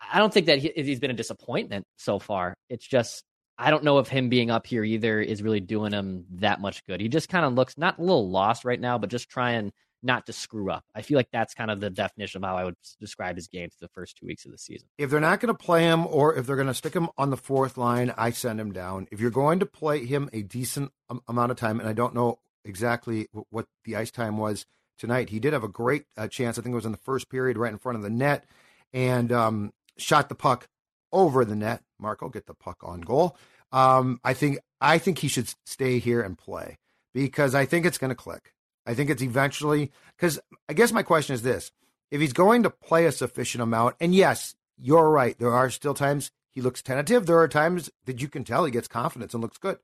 I 0.00 0.18
don't 0.18 0.32
think 0.32 0.46
that 0.46 0.58
he, 0.58 0.72
he's 0.74 1.00
been 1.00 1.10
a 1.10 1.14
disappointment 1.14 1.84
so 1.96 2.18
far. 2.18 2.54
It's 2.68 2.86
just, 2.86 3.24
I 3.58 3.70
don't 3.70 3.84
know 3.84 3.98
if 3.98 4.08
him 4.08 4.28
being 4.28 4.50
up 4.50 4.66
here 4.66 4.84
either 4.84 5.20
is 5.20 5.42
really 5.42 5.60
doing 5.60 5.92
him 5.92 6.24
that 6.36 6.60
much 6.60 6.84
good. 6.86 7.00
He 7.00 7.08
just 7.08 7.28
kind 7.28 7.44
of 7.44 7.54
looks 7.54 7.76
not 7.76 7.98
a 7.98 8.00
little 8.00 8.30
lost 8.30 8.64
right 8.64 8.80
now, 8.80 8.98
but 8.98 9.10
just 9.10 9.28
trying 9.28 9.72
not 10.02 10.26
to 10.26 10.32
screw 10.32 10.70
up. 10.70 10.84
I 10.94 11.02
feel 11.02 11.16
like 11.16 11.30
that's 11.32 11.54
kind 11.54 11.70
of 11.70 11.80
the 11.80 11.90
definition 11.90 12.42
of 12.42 12.48
how 12.48 12.56
I 12.56 12.64
would 12.64 12.76
describe 13.00 13.36
his 13.36 13.48
game 13.48 13.70
for 13.70 13.78
the 13.80 13.88
first 13.88 14.16
two 14.16 14.26
weeks 14.26 14.44
of 14.44 14.52
the 14.52 14.58
season. 14.58 14.88
If 14.96 15.10
they're 15.10 15.20
not 15.20 15.40
going 15.40 15.54
to 15.54 15.58
play 15.58 15.82
him 15.82 16.06
or 16.06 16.34
if 16.34 16.46
they're 16.46 16.56
going 16.56 16.68
to 16.68 16.74
stick 16.74 16.94
him 16.94 17.08
on 17.16 17.30
the 17.30 17.36
fourth 17.36 17.76
line, 17.76 18.12
I 18.16 18.30
send 18.30 18.60
him 18.60 18.72
down. 18.72 19.08
If 19.10 19.20
you're 19.20 19.30
going 19.30 19.58
to 19.60 19.66
play 19.66 20.04
him 20.04 20.30
a 20.32 20.42
decent 20.42 20.92
amount 21.26 21.50
of 21.50 21.56
time, 21.56 21.80
and 21.80 21.88
I 21.88 21.92
don't 21.92 22.14
know 22.14 22.38
exactly 22.64 23.28
what 23.50 23.66
the 23.84 23.96
ice 23.96 24.10
time 24.10 24.38
was 24.38 24.66
tonight, 24.98 25.30
he 25.30 25.40
did 25.40 25.52
have 25.52 25.64
a 25.64 25.68
great 25.68 26.04
uh, 26.16 26.28
chance. 26.28 26.58
I 26.58 26.62
think 26.62 26.72
it 26.72 26.76
was 26.76 26.86
in 26.86 26.92
the 26.92 26.98
first 26.98 27.28
period 27.28 27.56
right 27.56 27.72
in 27.72 27.78
front 27.78 27.96
of 27.96 28.02
the 28.02 28.10
net 28.10 28.44
and 28.92 29.32
um, 29.32 29.72
shot 29.96 30.28
the 30.28 30.34
puck 30.34 30.68
over 31.12 31.44
the 31.44 31.56
net. 31.56 31.82
Marco, 31.98 32.28
get 32.28 32.46
the 32.46 32.54
puck 32.54 32.78
on 32.82 33.00
goal. 33.00 33.36
Um, 33.72 34.20
I 34.24 34.34
think 34.34 34.58
I 34.80 34.98
think 34.98 35.18
he 35.18 35.28
should 35.28 35.52
stay 35.66 35.98
here 35.98 36.22
and 36.22 36.38
play 36.38 36.78
because 37.12 37.54
I 37.54 37.66
think 37.66 37.84
it's 37.84 37.98
going 37.98 38.10
to 38.10 38.14
click. 38.14 38.52
I 38.88 38.94
think 38.94 39.10
it's 39.10 39.22
eventually 39.22 39.92
because 40.16 40.40
I 40.68 40.72
guess 40.72 40.92
my 40.92 41.02
question 41.02 41.34
is 41.34 41.42
this: 41.42 41.70
if 42.10 42.20
he's 42.20 42.32
going 42.32 42.62
to 42.62 42.70
play 42.70 43.04
a 43.04 43.12
sufficient 43.12 43.62
amount, 43.62 43.96
and 44.00 44.14
yes, 44.14 44.56
you're 44.78 45.10
right, 45.10 45.38
there 45.38 45.52
are 45.52 45.68
still 45.68 45.94
times 45.94 46.30
he 46.50 46.62
looks 46.62 46.82
tentative. 46.82 47.26
There 47.26 47.38
are 47.38 47.48
times 47.48 47.90
that 48.06 48.22
you 48.22 48.28
can 48.28 48.44
tell 48.44 48.64
he 48.64 48.70
gets 48.70 48.88
confidence 48.88 49.34
and 49.34 49.42
looks 49.42 49.58
good. 49.58 49.78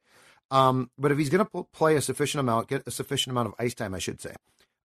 Um, 0.51 0.91
but 0.99 1.13
if 1.13 1.19
he's 1.19 1.29
going 1.29 1.47
to 1.47 1.65
play 1.73 1.97
a 1.97 2.01
sufficient 2.01 2.41
amount, 2.41 2.69
get 2.69 2.87
a 2.87 2.91
sufficient 2.91 3.33
amount 3.33 3.49
of 3.49 3.55
ice 3.59 3.75
time, 3.75 3.95
I 3.95 3.99
should 3.99 4.21
say, 4.21 4.35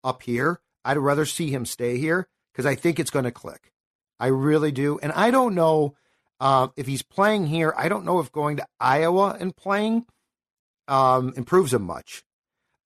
up 0.04 0.24
here, 0.24 0.62
I'd 0.84 0.98
rather 0.98 1.26
see 1.26 1.50
him 1.52 1.66
stay 1.66 1.98
here 1.98 2.28
because 2.52 2.66
I 2.66 2.76
think 2.76 3.00
it's 3.00 3.12
going 3.12 3.26
to 3.26 3.32
click. 3.32 3.72
I 4.20 4.28
really 4.28 4.72
do, 4.72 4.98
and 5.04 5.12
I 5.12 5.30
don't 5.30 5.54
know 5.54 5.96
uh, 6.40 6.70
if 6.76 6.88
he's 6.88 7.04
playing 7.04 7.48
here. 7.48 7.72
I 7.78 7.88
don't 7.88 8.06
know 8.06 8.20
if 8.20 8.32
going 8.32 8.58
to 8.58 8.68
Iowa 8.80 9.38
and 9.40 9.56
playing 9.56 10.06
um, 10.88 11.34
improves 11.36 11.74
him 11.74 11.84
much. 11.84 12.24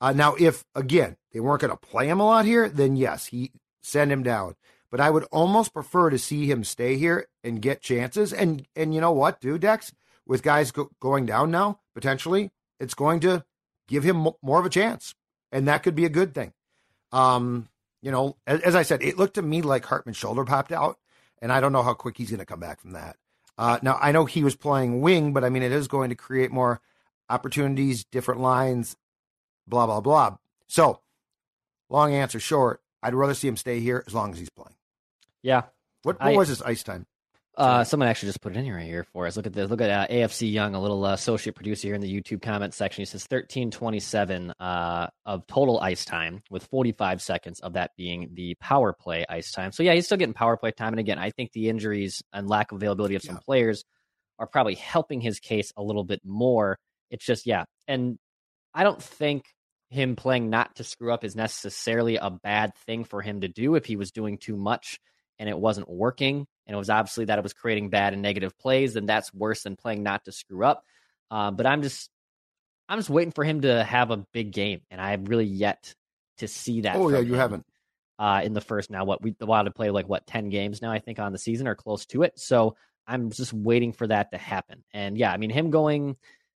Uh, 0.01 0.11
now, 0.11 0.35
if 0.35 0.65
again 0.75 1.15
they 1.31 1.39
weren't 1.39 1.61
going 1.61 1.71
to 1.71 1.77
play 1.77 2.09
him 2.09 2.19
a 2.19 2.25
lot 2.25 2.43
here, 2.43 2.67
then 2.67 2.95
yes, 2.95 3.27
he 3.27 3.51
send 3.81 4.11
him 4.11 4.23
down. 4.23 4.55
but 4.89 4.99
I 4.99 5.09
would 5.09 5.23
almost 5.25 5.73
prefer 5.73 6.09
to 6.09 6.19
see 6.19 6.45
him 6.51 6.63
stay 6.63 6.97
here 6.97 7.27
and 7.43 7.61
get 7.61 7.81
chances. 7.81 8.33
And 8.33 8.67
and 8.75 8.93
you 8.93 8.99
know 9.01 9.13
what, 9.13 9.39
dude, 9.39 9.61
Dex, 9.61 9.93
with 10.25 10.43
guys 10.43 10.71
go, 10.71 10.89
going 10.99 11.25
down 11.25 11.49
now 11.49 11.79
potentially, 11.93 12.51
it's 12.79 12.93
going 12.93 13.21
to 13.21 13.45
give 13.87 14.03
him 14.03 14.27
more 14.41 14.59
of 14.59 14.65
a 14.65 14.69
chance, 14.69 15.15
and 15.51 15.67
that 15.67 15.83
could 15.83 15.95
be 15.95 16.05
a 16.05 16.09
good 16.09 16.33
thing. 16.33 16.53
Um, 17.11 17.69
you 18.01 18.11
know, 18.11 18.37
as, 18.47 18.61
as 18.61 18.75
I 18.75 18.83
said, 18.83 19.03
it 19.03 19.17
looked 19.17 19.35
to 19.35 19.41
me 19.41 19.61
like 19.61 19.85
Hartman's 19.85 20.17
shoulder 20.17 20.43
popped 20.45 20.71
out, 20.71 20.97
and 21.41 21.51
I 21.51 21.59
don't 21.61 21.73
know 21.73 21.83
how 21.83 21.93
quick 21.93 22.17
he's 22.17 22.29
going 22.29 22.39
to 22.39 22.45
come 22.45 22.59
back 22.59 22.81
from 22.81 22.93
that. 22.93 23.17
Uh, 23.57 23.79
now 23.81 23.97
I 24.01 24.11
know 24.11 24.25
he 24.25 24.43
was 24.43 24.55
playing 24.55 25.01
wing, 25.01 25.33
but 25.33 25.43
I 25.43 25.49
mean 25.49 25.63
it 25.63 25.71
is 25.71 25.87
going 25.87 26.09
to 26.09 26.15
create 26.15 26.51
more 26.51 26.81
opportunities, 27.29 28.03
different 28.05 28.41
lines, 28.41 28.97
blah 29.71 29.87
blah 29.87 30.01
blah. 30.01 30.37
So, 30.67 30.99
long 31.89 32.13
answer 32.13 32.39
short, 32.39 32.81
I'd 33.01 33.15
rather 33.15 33.33
see 33.33 33.47
him 33.47 33.57
stay 33.57 33.79
here 33.79 34.03
as 34.05 34.13
long 34.13 34.31
as 34.33 34.37
he's 34.37 34.49
playing. 34.51 34.75
Yeah. 35.41 35.63
What, 36.03 36.19
what 36.19 36.33
I- 36.33 36.37
was 36.37 36.49
his 36.49 36.61
ice 36.61 36.83
time? 36.83 37.07
Uh, 37.57 37.83
someone 37.83 38.07
actually 38.07 38.29
just 38.29 38.41
put 38.41 38.55
it 38.55 38.57
in 38.57 38.63
here 38.63 38.77
right 38.77 38.85
here 38.85 39.03
for 39.11 39.27
us. 39.27 39.35
Look 39.35 39.45
at 39.45 39.51
this. 39.51 39.69
Look 39.69 39.81
at 39.81 39.89
uh, 39.89 40.07
AFC 40.11 40.51
Young, 40.51 40.73
a 40.73 40.81
little 40.81 41.03
uh, 41.03 41.13
associate 41.13 41.53
producer 41.53 41.89
here 41.89 41.95
in 41.95 42.01
the 42.01 42.07
YouTube 42.11 42.41
comment 42.41 42.73
section. 42.73 43.01
He 43.01 43.05
says 43.05 43.23
1327 43.29 44.53
uh, 44.57 45.07
of 45.25 45.45
total 45.47 45.77
ice 45.81 46.05
time, 46.05 46.41
with 46.49 46.63
45 46.67 47.21
seconds 47.21 47.59
of 47.59 47.73
that 47.73 47.91
being 47.97 48.29
the 48.33 48.55
power 48.61 48.93
play 48.93 49.25
ice 49.27 49.51
time. 49.51 49.73
So 49.73 49.83
yeah, 49.83 49.93
he's 49.93 50.05
still 50.05 50.17
getting 50.17 50.33
power 50.33 50.55
play 50.55 50.71
time. 50.71 50.93
And 50.93 50.99
again, 51.01 51.19
I 51.19 51.29
think 51.29 51.51
the 51.51 51.67
injuries 51.67 52.23
and 52.31 52.47
lack 52.47 52.71
of 52.71 52.77
availability 52.77 53.15
of 53.15 53.21
some 53.21 53.35
Yeah. 53.35 53.41
players 53.45 53.83
are 54.39 54.47
probably 54.47 54.75
helping 54.75 55.19
his 55.19 55.41
case 55.41 55.73
a 55.75 55.83
little 55.83 56.05
bit 56.05 56.21
more. 56.23 56.79
It's 57.09 57.25
just 57.25 57.45
yeah, 57.45 57.65
and 57.85 58.17
I 58.73 58.83
don't 58.83 59.03
think 59.03 59.43
him 59.91 60.15
playing 60.15 60.49
not 60.49 60.75
to 60.77 60.83
screw 60.85 61.11
up 61.13 61.23
is 61.25 61.35
necessarily 61.35 62.15
a 62.15 62.29
bad 62.29 62.73
thing 62.87 63.03
for 63.03 63.21
him 63.21 63.41
to 63.41 63.49
do 63.49 63.75
if 63.75 63.85
he 63.85 63.97
was 63.97 64.11
doing 64.11 64.37
too 64.37 64.55
much 64.55 64.99
and 65.37 65.49
it 65.49 65.57
wasn't 65.59 65.89
working 65.89 66.47
and 66.65 66.73
it 66.73 66.77
was 66.77 66.89
obviously 66.89 67.25
that 67.25 67.37
it 67.37 67.43
was 67.43 67.53
creating 67.53 67.89
bad 67.89 68.13
and 68.13 68.21
negative 68.21 68.57
plays 68.57 68.93
then 68.93 69.05
that's 69.05 69.33
worse 69.33 69.63
than 69.63 69.75
playing 69.75 70.01
not 70.01 70.23
to 70.25 70.31
screw 70.31 70.63
up. 70.65 70.83
Uh, 71.29 71.51
but 71.51 71.65
i'm 71.65 71.81
just 71.81 72.09
i'm 72.89 72.97
just 72.97 73.09
waiting 73.09 73.31
for 73.33 73.43
him 73.43 73.61
to 73.61 73.83
have 73.83 74.11
a 74.11 74.17
big 74.33 74.51
game 74.51 74.79
and 74.89 75.01
i 75.01 75.11
have 75.11 75.27
really 75.27 75.45
yet 75.45 75.93
to 76.37 76.47
see 76.47 76.81
that 76.81 76.95
Oh 76.95 77.09
yeah, 77.09 77.19
you 77.19 77.33
him, 77.33 77.39
haven't. 77.39 77.65
uh, 78.17 78.41
in 78.43 78.53
the 78.53 78.61
first 78.61 78.89
now 78.89 79.03
what 79.03 79.21
we 79.21 79.35
the 79.39 79.45
wild 79.45 79.67
have 79.67 79.75
played 79.75 79.91
like 79.91 80.07
what 80.07 80.25
10 80.25 80.49
games 80.49 80.81
now 80.81 80.91
i 80.91 80.99
think 80.99 81.19
on 81.19 81.33
the 81.33 81.37
season 81.37 81.67
or 81.67 81.75
close 81.75 82.05
to 82.07 82.23
it. 82.23 82.39
So 82.39 82.75
i'm 83.07 83.29
just 83.29 83.51
waiting 83.51 83.91
for 83.91 84.07
that 84.07 84.31
to 84.31 84.37
happen. 84.37 84.83
And 84.93 85.17
yeah 85.17 85.31
i 85.33 85.37
mean 85.37 85.49
him 85.49 85.69
going 85.69 86.15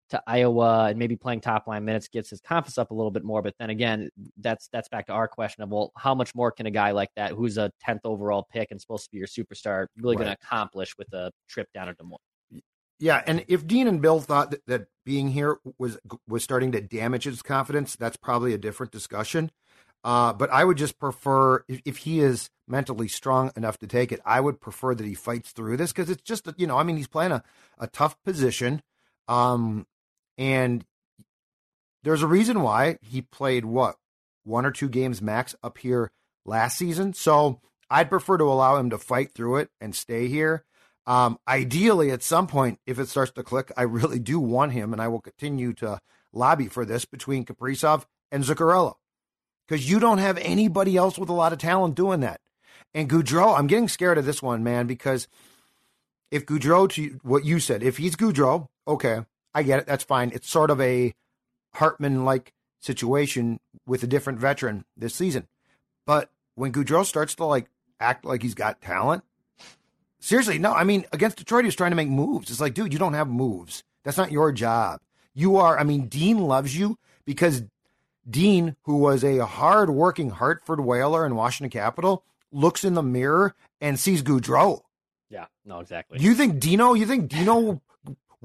to 0.09 0.21
Iowa 0.27 0.85
and 0.89 0.99
maybe 0.99 1.15
playing 1.15 1.41
top 1.41 1.67
line 1.67 1.85
minutes 1.85 2.07
gets 2.07 2.29
his 2.29 2.41
confidence 2.41 2.77
up 2.77 2.91
a 2.91 2.93
little 2.93 3.11
bit 3.11 3.23
more. 3.23 3.41
But 3.41 3.55
then 3.59 3.69
again, 3.69 4.09
that's 4.37 4.67
that's 4.71 4.87
back 4.89 5.07
to 5.07 5.13
our 5.13 5.27
question 5.27 5.63
of 5.63 5.69
well, 5.69 5.91
how 5.97 6.15
much 6.15 6.35
more 6.35 6.51
can 6.51 6.65
a 6.65 6.71
guy 6.71 6.91
like 6.91 7.09
that, 7.15 7.31
who's 7.31 7.57
a 7.57 7.71
tenth 7.81 8.01
overall 8.03 8.47
pick 8.51 8.71
and 8.71 8.79
supposed 8.79 9.05
to 9.05 9.11
be 9.11 9.17
your 9.17 9.27
superstar, 9.27 9.87
really 9.97 10.15
going 10.15 10.27
to 10.27 10.33
accomplish 10.33 10.97
with 10.97 11.11
a 11.13 11.31
trip 11.47 11.67
down 11.73 11.87
to 11.87 11.93
Des 11.93 12.03
Moines? 12.03 12.19
Yeah, 12.97 13.21
and 13.27 13.43
if 13.49 13.67
Dean 13.67 13.87
and 13.87 14.01
Bill 14.01 14.21
thought 14.21 14.51
that, 14.51 14.65
that 14.67 14.87
being 15.05 15.29
here 15.29 15.57
was 15.77 15.97
was 16.27 16.43
starting 16.43 16.71
to 16.73 16.81
damage 16.81 17.25
his 17.25 17.41
confidence, 17.41 17.95
that's 17.95 18.17
probably 18.17 18.53
a 18.53 18.57
different 18.57 18.91
discussion. 18.91 19.51
Uh, 20.03 20.31
but 20.31 20.51
I 20.51 20.63
would 20.63 20.77
just 20.77 20.99
prefer 20.99 21.65
if, 21.67 21.81
if 21.83 21.97
he 21.97 22.19
is 22.19 22.51
mentally 22.67 23.07
strong 23.07 23.51
enough 23.55 23.79
to 23.79 23.87
take 23.87 24.11
it, 24.11 24.21
I 24.23 24.39
would 24.39 24.61
prefer 24.61 24.93
that 24.93 25.05
he 25.05 25.15
fights 25.15 25.51
through 25.51 25.77
this 25.77 25.91
because 25.91 26.11
it's 26.11 26.21
just 26.21 26.47
you 26.57 26.67
know 26.67 26.77
I 26.77 26.83
mean 26.83 26.95
he's 26.95 27.07
playing 27.07 27.31
a, 27.31 27.43
a 27.79 27.87
tough 27.87 28.15
position, 28.23 28.81
um, 29.27 29.87
and 30.37 30.85
there's 32.03 32.21
a 32.21 32.27
reason 32.27 32.61
why 32.61 32.97
he 33.01 33.21
played 33.21 33.65
what 33.65 33.95
one 34.43 34.65
or 34.65 34.71
two 34.71 34.89
games 34.89 35.21
max 35.21 35.55
up 35.63 35.77
here 35.77 36.11
last 36.45 36.77
season. 36.77 37.13
So 37.13 37.59
I'd 37.89 38.09
prefer 38.09 38.37
to 38.37 38.43
allow 38.45 38.77
him 38.77 38.91
to 38.91 38.97
fight 38.97 39.33
through 39.33 39.57
it 39.57 39.69
and 39.81 39.95
stay 39.95 40.27
here. 40.27 40.63
Um, 41.07 41.37
ideally, 41.47 42.11
at 42.11 42.23
some 42.23 42.47
point, 42.47 42.79
if 42.85 42.99
it 42.99 43.09
starts 43.09 43.31
to 43.33 43.43
click, 43.43 43.71
I 43.77 43.83
really 43.83 44.19
do 44.19 44.39
want 44.39 44.71
him, 44.71 44.91
and 44.91 45.01
I 45.01 45.07
will 45.07 45.21
continue 45.21 45.73
to 45.73 45.99
lobby 46.33 46.67
for 46.67 46.85
this 46.85 47.05
between 47.05 47.45
Kaprizov 47.45 48.05
and 48.31 48.43
Zuccarello 48.43 48.95
because 49.67 49.89
you 49.89 49.99
don't 49.99 50.17
have 50.17 50.37
anybody 50.37 50.97
else 50.97 51.17
with 51.17 51.29
a 51.29 51.33
lot 51.33 51.53
of 51.53 51.59
talent 51.59 51.95
doing 51.95 52.19
that. 52.21 52.41
And 52.93 53.09
Gaudreau, 53.09 53.57
I'm 53.57 53.67
getting 53.67 53.87
scared 53.87 54.17
of 54.17 54.25
this 54.25 54.41
one, 54.41 54.63
man, 54.63 54.87
because 54.87 55.27
if 56.31 56.45
Gaudreau, 56.45 56.89
to 56.91 57.19
what 57.23 57.45
you 57.45 57.59
said, 57.59 57.83
if 57.83 57.97
he's 57.97 58.15
Gaudreau, 58.15 58.67
okay, 58.87 59.25
I 59.55 59.63
get 59.63 59.79
it. 59.79 59.87
That's 59.87 60.03
fine. 60.03 60.31
It's 60.33 60.49
sort 60.49 60.69
of 60.69 60.79
a 60.81 61.15
Hartman 61.73 62.25
like 62.25 62.53
situation 62.81 63.59
with 63.87 64.03
a 64.03 64.07
different 64.07 64.37
veteran 64.37 64.85
this 64.95 65.15
season. 65.15 65.47
But 66.05 66.29
when 66.53 66.71
Gaudreau 66.71 67.05
starts 67.05 67.33
to 67.35 67.45
like 67.45 67.67
act 67.99 68.25
like 68.25 68.43
he's 68.43 68.53
got 68.53 68.81
talent, 68.81 69.23
seriously, 70.19 70.59
no. 70.59 70.73
I 70.73 70.83
mean, 70.83 71.05
against 71.13 71.37
Detroit, 71.37 71.63
he 71.63 71.67
was 71.67 71.75
trying 71.75 71.91
to 71.91 71.95
make 71.95 72.09
moves. 72.09 72.51
It's 72.51 72.59
like, 72.59 72.73
dude, 72.73 72.93
you 72.93 72.99
don't 72.99 73.13
have 73.13 73.27
moves. 73.27 73.83
That's 74.03 74.17
not 74.17 74.31
your 74.31 74.51
job. 74.51 74.99
You 75.33 75.55
are. 75.57 75.79
I 75.79 75.83
mean, 75.83 76.07
Dean 76.07 76.39
loves 76.39 76.77
you 76.77 76.97
because 77.25 77.63
Dean, 78.29 78.75
who 78.83 78.97
was 78.97 79.23
a 79.23 79.45
hard-working 79.45 80.31
Hartford 80.31 80.79
Whaler 80.79 81.25
in 81.25 81.35
Washington 81.35 81.71
Capital, 81.71 82.23
looks 82.51 82.83
in 82.83 82.93
the 82.93 83.03
mirror 83.03 83.55
and 83.81 83.99
sees 83.99 84.21
Gaudreau. 84.21 84.81
Yeah, 85.29 85.45
no, 85.65 85.79
exactly. 85.79 86.19
You 86.19 86.35
think 86.35 86.59
Dino? 86.59 86.93
You 86.93 87.05
think 87.05 87.29
Dino 87.29 87.81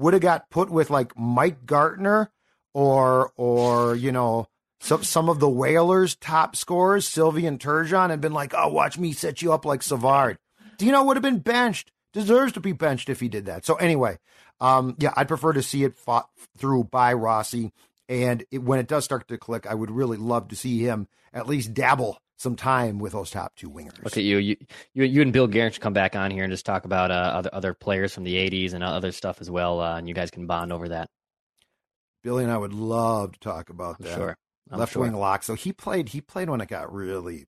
would 0.01 0.13
have 0.13 0.21
got 0.21 0.49
put 0.49 0.69
with 0.69 0.89
like 0.89 1.17
Mike 1.17 1.65
Gartner 1.65 2.31
or 2.73 3.31
or 3.37 3.95
you 3.95 4.11
know 4.11 4.47
some 4.79 5.03
some 5.03 5.29
of 5.29 5.39
the 5.39 5.49
Whalers' 5.49 6.15
top 6.15 6.55
scorers, 6.55 7.07
Sylvain 7.07 7.57
Turgeon, 7.57 8.11
and 8.11 8.21
been 8.21 8.33
like, 8.33 8.53
"Oh, 8.55 8.69
watch 8.69 8.97
me 8.97 9.13
set 9.13 9.41
you 9.41 9.53
up 9.53 9.65
like 9.65 9.83
Savard." 9.83 10.37
Dino 10.77 11.03
would 11.03 11.17
have 11.17 11.23
been 11.23 11.39
benched. 11.39 11.91
Deserves 12.13 12.53
to 12.53 12.59
be 12.59 12.73
benched 12.73 13.07
if 13.07 13.19
he 13.19 13.29
did 13.29 13.45
that. 13.45 13.65
So 13.65 13.75
anyway, 13.75 14.17
um, 14.59 14.95
yeah, 14.99 15.13
I'd 15.15 15.27
prefer 15.27 15.53
to 15.53 15.63
see 15.63 15.83
it 15.83 15.97
fought 15.97 16.29
through 16.57 16.85
by 16.85 17.13
Rossi. 17.13 17.71
And 18.09 18.43
it, 18.51 18.57
when 18.57 18.79
it 18.79 18.87
does 18.87 19.05
start 19.05 19.27
to 19.29 19.37
click, 19.37 19.65
I 19.65 19.73
would 19.73 19.89
really 19.89 20.17
love 20.17 20.49
to 20.49 20.55
see 20.57 20.79
him 20.79 21.07
at 21.31 21.47
least 21.47 21.73
dabble 21.73 22.19
some 22.41 22.55
time 22.55 22.99
with 22.99 23.13
those 23.13 23.29
top 23.31 23.55
two 23.55 23.69
wingers. 23.69 24.03
Look 24.03 24.17
at 24.17 24.23
you. 24.23 24.37
You 24.37 24.57
you, 24.93 25.03
you 25.03 25.21
and 25.21 25.31
Bill 25.31 25.47
Guerin 25.47 25.71
should 25.71 25.81
come 25.81 25.93
back 25.93 26.15
on 26.15 26.31
here 26.31 26.43
and 26.43 26.51
just 26.51 26.65
talk 26.65 26.85
about 26.85 27.11
uh, 27.11 27.13
other 27.13 27.49
other 27.53 27.73
players 27.73 28.13
from 28.13 28.23
the 28.23 28.35
'80s 28.35 28.73
and 28.73 28.83
other 28.83 29.11
stuff 29.11 29.39
as 29.41 29.49
well, 29.49 29.79
uh, 29.79 29.97
and 29.97 30.07
you 30.07 30.13
guys 30.13 30.31
can 30.31 30.47
bond 30.47 30.73
over 30.73 30.89
that. 30.89 31.09
Billy 32.23 32.43
and 32.43 32.51
I 32.51 32.57
would 32.57 32.73
love 32.73 33.33
to 33.33 33.39
talk 33.39 33.69
about 33.69 33.97
I'm 33.99 34.05
that. 34.05 34.15
sure. 34.15 34.37
I'm 34.69 34.79
left 34.79 34.93
sure. 34.93 35.01
wing 35.03 35.13
lock. 35.13 35.43
So 35.43 35.53
he 35.55 35.73
played. 35.73 36.09
He 36.09 36.21
played 36.21 36.49
when 36.49 36.61
it 36.61 36.67
got 36.67 36.93
really 36.93 37.45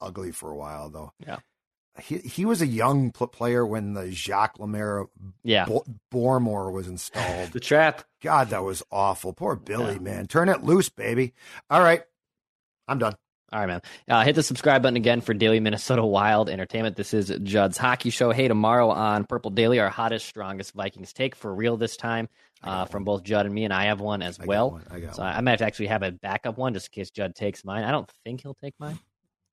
ugly 0.00 0.30
for 0.32 0.50
a 0.50 0.56
while, 0.56 0.88
though. 0.90 1.12
Yeah. 1.24 1.38
He 2.00 2.18
he 2.18 2.44
was 2.44 2.62
a 2.62 2.66
young 2.66 3.10
pl- 3.10 3.26
player 3.26 3.66
when 3.66 3.94
the 3.94 4.12
Jacques 4.12 4.58
Lemaire 4.60 5.06
Yeah. 5.42 5.64
Bo- 5.66 5.84
Bormore 6.12 6.72
was 6.72 6.86
installed. 6.86 7.50
The 7.52 7.58
trap. 7.60 8.04
God, 8.22 8.50
that 8.50 8.62
was 8.62 8.82
awful. 8.92 9.32
Poor 9.32 9.56
Billy, 9.56 9.94
Yeah. 9.94 9.98
man. 10.00 10.26
Turn 10.28 10.48
it 10.48 10.62
loose, 10.62 10.88
baby. 10.90 11.34
All 11.68 11.82
right, 11.82 12.02
I'm 12.86 12.98
done. 12.98 13.14
All 13.50 13.60
right, 13.60 13.66
man. 13.66 13.80
Uh, 14.06 14.22
hit 14.24 14.34
the 14.34 14.42
subscribe 14.42 14.82
button 14.82 14.96
again 14.96 15.22
for 15.22 15.32
Daily 15.32 15.58
Minnesota 15.58 16.04
Wild 16.04 16.50
Entertainment. 16.50 16.96
This 16.96 17.14
is 17.14 17.32
Judd's 17.42 17.78
Hockey 17.78 18.10
Show. 18.10 18.30
Hey, 18.30 18.46
tomorrow 18.46 18.90
on 18.90 19.24
Purple 19.24 19.50
Daily, 19.50 19.80
our 19.80 19.88
hottest, 19.88 20.26
strongest 20.26 20.74
Vikings 20.74 21.14
take 21.14 21.34
for 21.34 21.54
real 21.54 21.78
this 21.78 21.96
time 21.96 22.28
uh, 22.62 22.84
from 22.84 23.04
both 23.04 23.22
Judd 23.22 23.46
and 23.46 23.54
me, 23.54 23.64
and 23.64 23.72
I 23.72 23.84
have 23.86 24.00
one 24.00 24.20
as 24.20 24.38
I 24.38 24.44
well. 24.44 24.72
one. 24.72 24.84
I 24.90 25.00
got 25.00 25.16
so 25.16 25.22
one. 25.22 25.34
I 25.34 25.40
might 25.40 25.52
have 25.52 25.58
to 25.60 25.64
actually 25.64 25.86
have 25.86 26.02
a 26.02 26.12
backup 26.12 26.58
one 26.58 26.74
just 26.74 26.88
in 26.88 27.00
case 27.00 27.10
Judd 27.10 27.34
takes 27.34 27.64
mine. 27.64 27.84
I 27.84 27.90
don't 27.90 28.10
think 28.22 28.42
he'll 28.42 28.52
take 28.62 28.74
mine, 28.78 28.98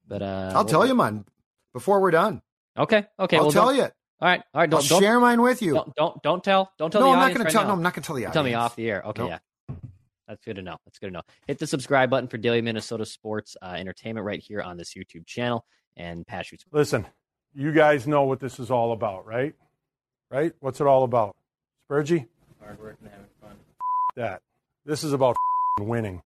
but 0.06 0.22
uh, 0.22 0.52
I'll 0.54 0.66
tell 0.66 0.86
you 0.86 0.94
mine 0.94 1.24
before 1.72 2.02
we're 2.02 2.12
done. 2.12 2.42
Okay, 2.78 3.06
okay. 3.18 3.38
I'll 3.38 3.44
well, 3.44 3.52
tell 3.54 3.68
don't- 3.68 3.78
you. 3.78 3.84
All 3.84 4.30
right, 4.30 4.42
all 4.54 4.62
right. 4.62 4.74
I'll 4.74 4.80
Don't 4.80 4.88
don't, 4.90 5.02
share 5.02 5.20
mine 5.20 5.42
with 5.42 5.62
you. 5.62 5.74
don't 5.74 5.94
don't 5.96 6.24
don't 6.24 6.44
tell 6.44 6.72
don't 6.78 6.90
tell 6.90 7.02
no, 7.02 7.08
the 7.08 7.14
I'm 7.14 7.20
not 7.20 7.28
going 7.34 7.38
right 7.44 7.48
to 7.48 7.52
tell. 7.54 7.62
now. 7.64 7.68
No, 7.68 7.74
I'm 7.76 7.82
not 7.84 7.94
going 7.94 8.02
to 8.04 8.08
tell 8.08 8.16
the 8.16 8.26
Tell 8.34 8.44
me 8.44 8.54
off 8.54 8.76
the 8.78 8.90
air. 8.90 9.02
Okay, 9.08 9.22
Nope. 9.22 9.30
yeah. 9.32 9.40
That's 10.28 10.44
good 10.44 10.56
to 10.56 10.62
know. 10.62 10.78
That's 10.86 11.00
good 11.00 11.08
to 11.08 11.14
know. 11.14 11.22
Hit 11.48 11.60
the 11.60 11.68
subscribe 11.68 12.10
button 12.10 12.28
for 12.28 12.38
Daily 12.38 12.62
Minnesota 12.62 13.06
Sports 13.06 13.56
uh, 13.62 13.76
Entertainment 13.78 14.26
right 14.26 14.42
here 14.42 14.62
on 14.62 14.78
this 14.78 14.94
YouTube 14.94 15.26
channel. 15.26 15.66
And 15.98 16.26
Pat 16.28 16.46
shoots. 16.46 16.66
Listen, 16.72 17.08
you 17.54 17.72
guys 17.72 18.08
know 18.08 18.24
what 18.24 18.40
this 18.40 18.60
is 18.60 18.70
all 18.70 18.92
about, 18.92 19.26
right? 19.26 19.56
Right? 20.30 20.54
What's 20.60 20.82
it 20.82 20.88
all 20.88 21.04
about? 21.04 21.36
Spurgey? 21.90 22.28
Hard 22.62 22.80
work 22.80 22.98
and 23.02 23.10
having 23.10 23.28
fun. 23.42 23.56
That. 24.16 24.42
This 24.86 25.04
is 25.04 25.14
about 25.14 25.36
winning. 25.80 26.22